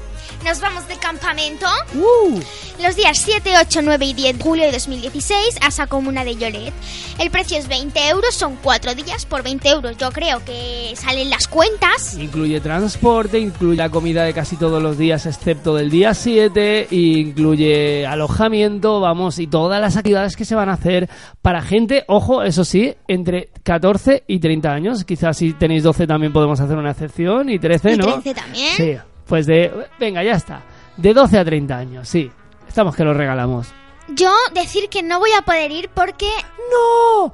Nos 0.44 0.61
vamos 0.61 0.87
de 0.88 0.96
campamento 0.96 1.66
¡Uh! 1.94 2.38
los 2.83 2.96
días 2.96 3.18
7, 3.18 3.54
8, 3.62 3.80
9 3.83 4.04
y 4.04 4.12
10 4.12 4.37
de 4.37 4.44
julio 4.44 4.64
de 4.66 4.72
2016 4.72 5.59
a 5.62 5.68
esa 5.68 5.87
comuna 5.87 6.22
de 6.22 6.35
Lloret. 6.35 6.74
El 7.18 7.30
precio 7.30 7.57
es 7.57 7.66
20 7.66 8.09
euros, 8.09 8.35
son 8.35 8.57
4 8.62 8.94
días 8.94 9.24
por 9.24 9.42
20 9.42 9.68
euros. 9.70 9.96
Yo 9.96 10.11
creo 10.11 10.44
que 10.44 10.92
salen 10.96 11.30
las 11.30 11.48
cuentas. 11.48 12.18
Incluye 12.18 12.61
transporte, 12.61 13.38
incluye 13.38 13.78
la 13.78 13.88
comida 13.88 14.24
de 14.24 14.35
casi 14.35 14.57
todos 14.57 14.83
los 14.83 14.98
días 14.98 15.24
excepto 15.24 15.74
del 15.74 15.88
día 15.88 16.12
7, 16.12 16.88
incluye 16.90 18.07
alojamiento, 18.07 19.00
vamos, 19.00 19.38
y 19.38 19.46
todas 19.46 19.80
las 19.80 19.96
actividades 19.96 20.37
que 20.37 20.44
se 20.44 20.54
van 20.54 20.68
a 20.68 20.74
hacer 20.74 21.09
para 21.40 21.62
gente, 21.62 22.04
ojo, 22.07 22.42
eso 22.42 22.64
sí, 22.66 22.94
entre 23.09 23.48
14 23.62 24.24
y 24.26 24.40
30 24.40 24.70
años. 24.70 25.04
Quizás 25.04 25.38
si 25.38 25.54
tenéis 25.54 25.85
12 25.85 26.07
también 26.07 26.33
podemos 26.35 26.61
hacer 26.61 26.76
una 26.76 26.90
excepción 26.90 27.48
y 27.48 27.59
13, 27.59 27.92
Y 27.92 27.96
¿no? 27.96 28.20
13 28.20 28.35
también. 28.35 28.76
Sí, 28.76 28.96
pues 29.27 29.47
de... 29.47 29.89
Venga, 29.99 30.23
ya 30.23 30.33
está. 30.33 30.63
De 30.97 31.13
12 31.13 31.39
a 31.39 31.45
30 31.45 31.77
años, 31.77 32.09
sí. 32.09 32.31
Estamos 32.69 32.95
que 32.95 33.05
lo 33.05 33.15
regalamos. 33.15 33.69
Yo 34.09 34.33
decir 34.53 34.89
que 34.89 35.03
no 35.03 35.19
voy 35.19 35.31
a 35.33 35.43
poder 35.43 35.71
ir 35.71 35.89
porque 35.89 36.29
¡No! 36.71 37.33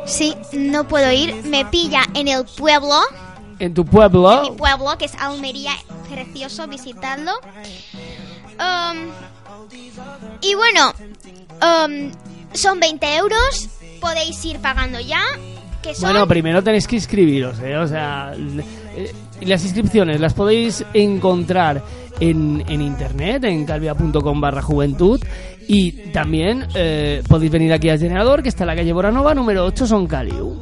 sí, 0.05 0.35
no 0.53 0.87
puedo 0.87 1.11
ir. 1.11 1.35
Me 1.45 1.65
pilla 1.65 2.01
en 2.13 2.27
el 2.27 2.45
pueblo, 2.45 2.99
En 3.59 3.73
tu 3.73 3.85
pueblo... 3.85 4.41
mi 4.41 4.51
pueblo 4.51 4.97
que 4.97 5.05
es 5.05 5.15
Almería, 5.15 5.73
precioso 6.09 6.67
visitarlo. 6.67 7.33
Um, 8.59 9.11
y 10.41 10.55
bueno, 10.55 10.93
um, 11.61 12.11
son 12.53 12.79
20 12.79 13.15
euros, 13.17 13.69
podéis 14.01 14.43
ir 14.45 14.59
pagando 14.59 14.99
ya. 14.99 15.21
Bueno, 16.01 16.27
primero 16.27 16.63
tenéis 16.63 16.87
que 16.87 16.95
inscribiros, 16.95 17.59
¿eh? 17.59 17.77
O 17.77 17.87
sea, 17.87 18.33
eh, 18.35 19.11
las 19.41 19.63
inscripciones 19.63 20.19
las 20.19 20.33
podéis 20.33 20.83
encontrar 20.93 21.81
en, 22.19 22.63
en 22.67 22.81
internet, 22.81 23.43
en 23.45 23.65
calvia.com 23.65 24.41
barra 24.41 24.61
juventud. 24.61 25.21
Y 25.67 25.91
también 26.11 26.65
eh, 26.75 27.21
podéis 27.27 27.51
venir 27.51 27.73
aquí 27.73 27.89
al 27.89 27.99
generador, 27.99 28.41
que 28.41 28.49
está 28.49 28.63
en 28.63 28.67
la 28.67 28.75
calle 28.75 28.93
Boranova, 28.93 29.33
número 29.33 29.65
8, 29.65 29.85
Son 29.85 30.07
Caliu. 30.07 30.55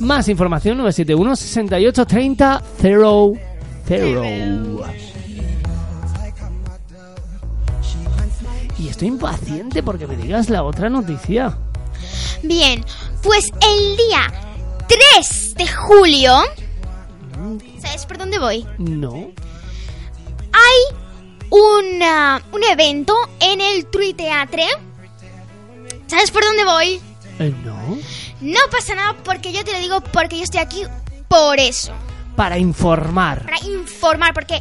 Más 0.00 0.28
información, 0.28 0.78
971 0.78 1.36
68 1.36 2.06
30 2.06 2.62
0 2.80 3.32
Y 8.78 8.88
estoy 8.88 9.08
impaciente 9.08 9.82
porque 9.82 10.06
me 10.06 10.16
digas 10.16 10.50
la 10.50 10.62
otra 10.62 10.88
noticia. 10.88 11.58
Bien, 12.42 12.84
pues 13.22 13.44
el 13.60 13.96
día 13.96 14.32
3 14.88 15.54
de 15.56 15.66
julio. 15.68 16.32
¿Sabes 17.80 18.06
por 18.06 18.18
dónde 18.18 18.38
voy? 18.38 18.66
No. 18.78 19.30
hay 20.52 20.96
una- 21.50 22.42
un 22.52 22.64
evento 22.64 23.14
en 23.40 23.60
el 23.60 23.86
True 23.86 24.12
Teatre. 24.14 24.66
¿Sabes 26.06 26.30
por 26.30 26.42
dónde 26.42 26.64
voy? 26.64 27.00
Eh, 27.38 27.54
no. 27.64 27.98
No 28.40 28.60
pasa 28.70 28.94
nada 28.94 29.16
porque 29.24 29.52
yo 29.52 29.64
te 29.64 29.72
lo 29.72 29.78
digo 29.78 30.00
porque 30.00 30.36
yo 30.38 30.44
estoy 30.44 30.60
aquí 30.60 30.82
por 31.28 31.58
eso. 31.60 31.92
Para 32.36 32.58
informar. 32.58 33.42
Para 33.44 33.60
informar, 33.66 34.32
porque 34.34 34.60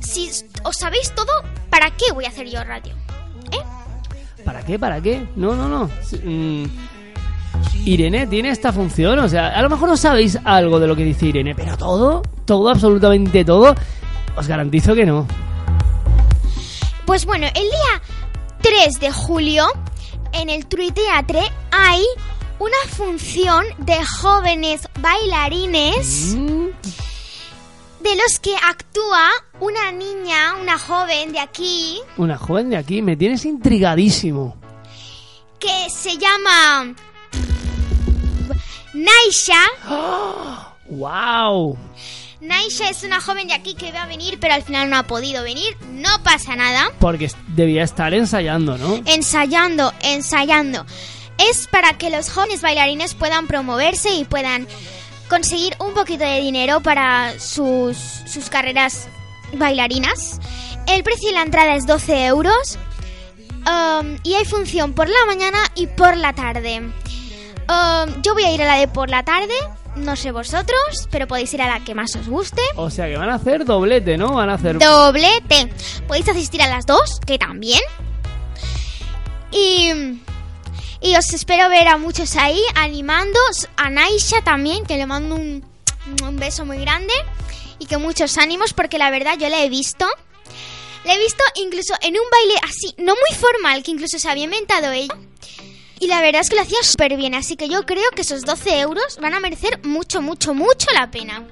si 0.00 0.30
os 0.64 0.76
sabéis 0.76 1.14
todo, 1.14 1.30
¿para 1.70 1.90
qué 1.96 2.12
voy 2.12 2.24
a 2.24 2.28
hacer 2.28 2.48
yo 2.48 2.62
radio? 2.64 2.94
¿Eh? 3.52 4.42
¿Para 4.44 4.64
qué? 4.64 4.78
¿Para 4.78 5.00
qué? 5.00 5.26
No, 5.36 5.54
no, 5.54 5.68
no. 5.68 5.90
Mm, 6.24 6.64
Irene 7.84 8.26
tiene 8.26 8.50
esta 8.50 8.72
función, 8.72 9.18
o 9.18 9.28
sea, 9.28 9.48
a 9.48 9.62
lo 9.62 9.70
mejor 9.70 9.88
no 9.88 9.96
sabéis 9.96 10.38
algo 10.44 10.78
de 10.80 10.86
lo 10.86 10.94
que 10.96 11.04
dice 11.04 11.26
Irene, 11.26 11.54
pero 11.54 11.76
todo, 11.76 12.22
todo, 12.44 12.68
absolutamente 12.70 13.44
todo, 13.44 13.74
os 14.36 14.46
garantizo 14.46 14.94
que 14.94 15.06
no. 15.06 15.26
Pues 17.06 17.24
bueno, 17.24 17.46
el 17.46 17.62
día 17.62 18.02
3 18.60 19.00
de 19.00 19.10
julio, 19.10 19.66
en 20.32 20.50
el 20.50 20.66
True 20.66 20.92
Teatre, 20.92 21.40
hay 21.70 22.02
una 22.58 22.76
función 22.94 23.64
de 23.78 23.96
jóvenes 24.20 24.88
bailarines 25.00 26.34
Mm, 26.36 26.66
de 28.02 28.16
los 28.16 28.38
que 28.40 28.54
actúa 28.56 29.28
una 29.60 29.90
niña, 29.92 30.54
una 30.60 30.78
joven 30.78 31.32
de 31.32 31.40
aquí, 31.40 32.00
Una 32.16 32.36
joven 32.36 32.70
de 32.70 32.76
aquí, 32.76 33.00
me 33.02 33.16
tienes 33.16 33.44
intrigadísimo. 33.44 34.56
que 35.58 35.88
se 35.90 36.16
llama 36.18 36.94
Naisha. 38.98 39.62
¡Wow! 40.90 41.78
Naisha 42.40 42.88
es 42.88 43.04
una 43.04 43.20
joven 43.20 43.48
de 43.48 43.54
aquí 43.54 43.74
que 43.74 43.92
va 43.92 44.02
a 44.02 44.06
venir, 44.06 44.38
pero 44.40 44.54
al 44.54 44.62
final 44.62 44.90
no 44.90 44.96
ha 44.96 45.02
podido 45.04 45.42
venir. 45.42 45.76
No 45.92 46.22
pasa 46.22 46.56
nada. 46.56 46.90
Porque 46.98 47.30
debía 47.48 47.84
estar 47.84 48.12
ensayando, 48.14 48.76
¿no? 48.78 49.00
Ensayando, 49.06 49.92
ensayando. 50.02 50.84
Es 51.38 51.68
para 51.68 51.96
que 51.96 52.10
los 52.10 52.30
jóvenes 52.30 52.60
bailarines 52.60 53.14
puedan 53.14 53.46
promoverse 53.46 54.10
y 54.10 54.24
puedan 54.24 54.66
conseguir 55.28 55.76
un 55.78 55.94
poquito 55.94 56.24
de 56.24 56.40
dinero 56.40 56.80
para 56.80 57.38
sus, 57.38 57.96
sus 57.96 58.48
carreras 58.50 59.08
bailarinas. 59.52 60.40
El 60.86 61.04
precio 61.04 61.28
de 61.28 61.34
la 61.34 61.42
entrada 61.42 61.76
es 61.76 61.86
12 61.86 62.26
euros. 62.26 62.78
Um, 63.66 64.16
y 64.22 64.34
hay 64.34 64.44
función 64.44 64.94
por 64.94 65.08
la 65.08 65.26
mañana 65.26 65.58
y 65.74 65.86
por 65.86 66.16
la 66.16 66.32
tarde. 66.32 66.82
Um, 67.68 68.22
yo 68.22 68.34
voy 68.34 68.44
a 68.44 68.52
ir 68.52 68.62
a 68.62 68.66
la 68.66 68.74
de 68.76 68.88
por 68.88 69.10
la 69.10 69.24
tarde. 69.24 69.54
No 69.96 70.16
sé 70.16 70.30
vosotros, 70.30 71.08
pero 71.10 71.26
podéis 71.26 71.52
ir 71.54 71.62
a 71.62 71.66
la 71.68 71.84
que 71.84 71.94
más 71.94 72.14
os 72.16 72.28
guste. 72.28 72.62
O 72.76 72.88
sea 72.88 73.06
que 73.06 73.16
van 73.16 73.30
a 73.30 73.34
hacer 73.34 73.64
doblete, 73.64 74.16
¿no? 74.16 74.34
Van 74.34 74.48
a 74.48 74.54
hacer... 74.54 74.78
Doblete. 74.78 75.72
Podéis 76.06 76.28
asistir 76.28 76.62
a 76.62 76.68
las 76.68 76.86
dos, 76.86 77.20
que 77.26 77.36
también. 77.36 77.80
Y, 79.50 79.90
y 81.00 81.16
os 81.16 81.32
espero 81.32 81.68
ver 81.68 81.88
a 81.88 81.96
muchos 81.98 82.36
ahí 82.36 82.60
animando. 82.76 83.38
A 83.76 83.90
Naisha 83.90 84.42
también, 84.42 84.86
que 84.86 84.96
le 84.96 85.06
mando 85.06 85.34
un, 85.34 85.64
un 86.22 86.36
beso 86.36 86.64
muy 86.64 86.78
grande. 86.78 87.12
Y 87.80 87.86
que 87.86 87.98
muchos 87.98 88.38
ánimos, 88.38 88.72
porque 88.72 88.98
la 88.98 89.10
verdad 89.10 89.36
yo 89.38 89.48
la 89.48 89.62
he 89.62 89.68
visto. 89.68 90.06
La 91.04 91.14
he 91.14 91.18
visto 91.18 91.42
incluso 91.56 91.94
en 92.02 92.14
un 92.14 92.30
baile 92.30 92.60
así, 92.64 92.94
no 92.98 93.14
muy 93.14 93.36
formal, 93.36 93.82
que 93.82 93.90
incluso 93.90 94.18
se 94.18 94.28
había 94.28 94.44
inventado 94.44 94.92
ella. 94.92 95.14
Y 96.00 96.06
la 96.06 96.20
verdad 96.20 96.40
es 96.42 96.48
que 96.50 96.56
lo 96.56 96.62
hacía 96.62 96.78
súper 96.82 97.16
bien, 97.16 97.34
así 97.34 97.56
que 97.56 97.68
yo 97.68 97.84
creo 97.84 98.04
que 98.14 98.22
esos 98.22 98.42
12 98.44 98.80
euros 98.80 99.18
van 99.20 99.34
a 99.34 99.40
merecer 99.40 99.80
mucho, 99.84 100.22
mucho, 100.22 100.54
mucho 100.54 100.86
la 100.94 101.10
pena. 101.10 101.42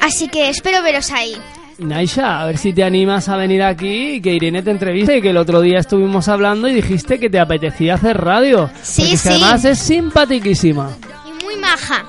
Así 0.00 0.28
que 0.28 0.48
espero 0.50 0.82
veros 0.82 1.10
ahí. 1.10 1.36
Naisha, 1.78 2.40
a 2.40 2.46
ver 2.46 2.56
si 2.56 2.72
te 2.72 2.82
animas 2.84 3.28
a 3.28 3.36
venir 3.36 3.62
aquí 3.62 4.12
y 4.14 4.20
que 4.22 4.32
Irene 4.32 4.62
te 4.62 4.70
entreviste, 4.70 5.20
que 5.20 5.30
el 5.30 5.36
otro 5.36 5.60
día 5.60 5.78
estuvimos 5.78 6.26
hablando 6.28 6.68
y 6.68 6.74
dijiste 6.74 7.18
que 7.18 7.28
te 7.28 7.38
apetecía 7.38 7.94
hacer 7.94 8.16
radio. 8.18 8.70
Sí, 8.82 9.02
Porque 9.02 9.16
sí. 9.18 9.28
además 9.28 9.64
es 9.66 9.78
simpaticísima. 9.78 10.90
Y 11.26 11.44
muy 11.44 11.56
maja. 11.56 12.04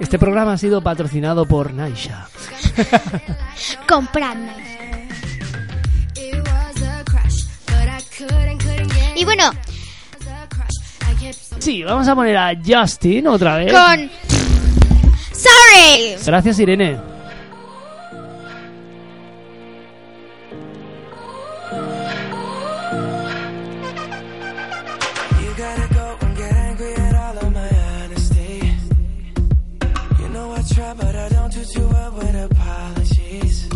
Este 0.00 0.18
programa 0.18 0.54
ha 0.54 0.58
sido 0.58 0.82
patrocinado 0.82 1.44
por 1.46 1.72
Naisha. 1.72 2.26
Compradme. 3.88 4.99
Y 9.20 9.24
bueno, 9.26 9.50
Sí, 11.58 11.82
vamos 11.82 12.08
a 12.08 12.14
poner 12.14 12.38
a 12.38 12.54
Justin 12.66 13.26
otra 13.26 13.58
vez. 13.58 13.70
con... 13.70 14.10
Sorry. 15.34 16.16
Gracias, 16.24 16.58
Irene. 16.58 16.98
You 25.42 25.54
gotta 25.56 25.86
go 25.94 26.16
and 26.20 26.36
get 26.36 26.52
angry 26.52 26.92
at 26.94 27.14
all 27.14 27.38
of 27.38 27.52
my 27.52 27.70
honesty. 27.88 28.72
You 30.20 30.28
know 30.28 30.52
I 30.52 30.62
try, 30.74 30.92
but 30.94 31.14
I 31.16 31.28
don't 31.30 31.52
do 31.52 31.64
too 31.64 31.86
well 31.88 32.12
with 32.12 32.34
apologies. 32.50 33.68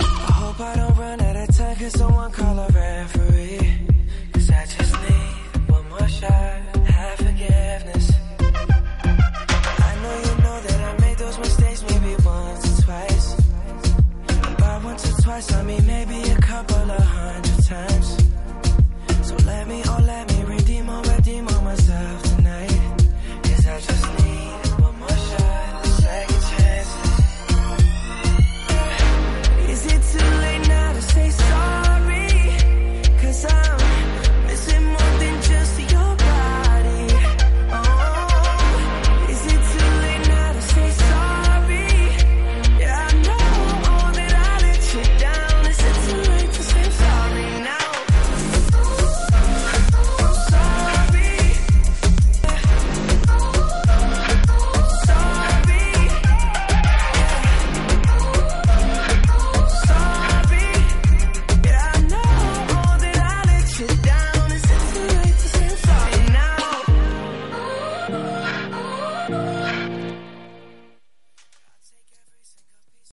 I 0.00 0.32
hope 0.42 0.60
I 0.60 0.74
don't 0.76 0.96
run 0.96 1.20
out 1.20 1.36
of 1.36 1.56
time, 1.56 1.76
cause 1.76 1.92
someone 1.92 2.30
call 2.30 2.58
a 2.58 2.68
referee. 2.68 3.17
I 6.22 6.90
have 6.90 7.18
forgiveness. 7.18 8.12
I 9.88 9.92
know 10.02 10.14
you 10.26 10.42
know 10.42 10.60
that 10.66 10.80
I 10.88 11.00
made 11.00 11.18
those 11.18 11.38
mistakes 11.38 11.82
maybe 11.90 12.16
once 12.24 12.78
or 12.78 12.82
twice 12.82 13.36
by 14.58 14.80
once 14.84 15.10
or 15.10 15.22
twice, 15.22 15.52
I 15.54 15.62
mean 15.62 15.86
maybe 15.86 16.30
a 16.30 16.40
couple 16.40 16.90
of 16.90 17.08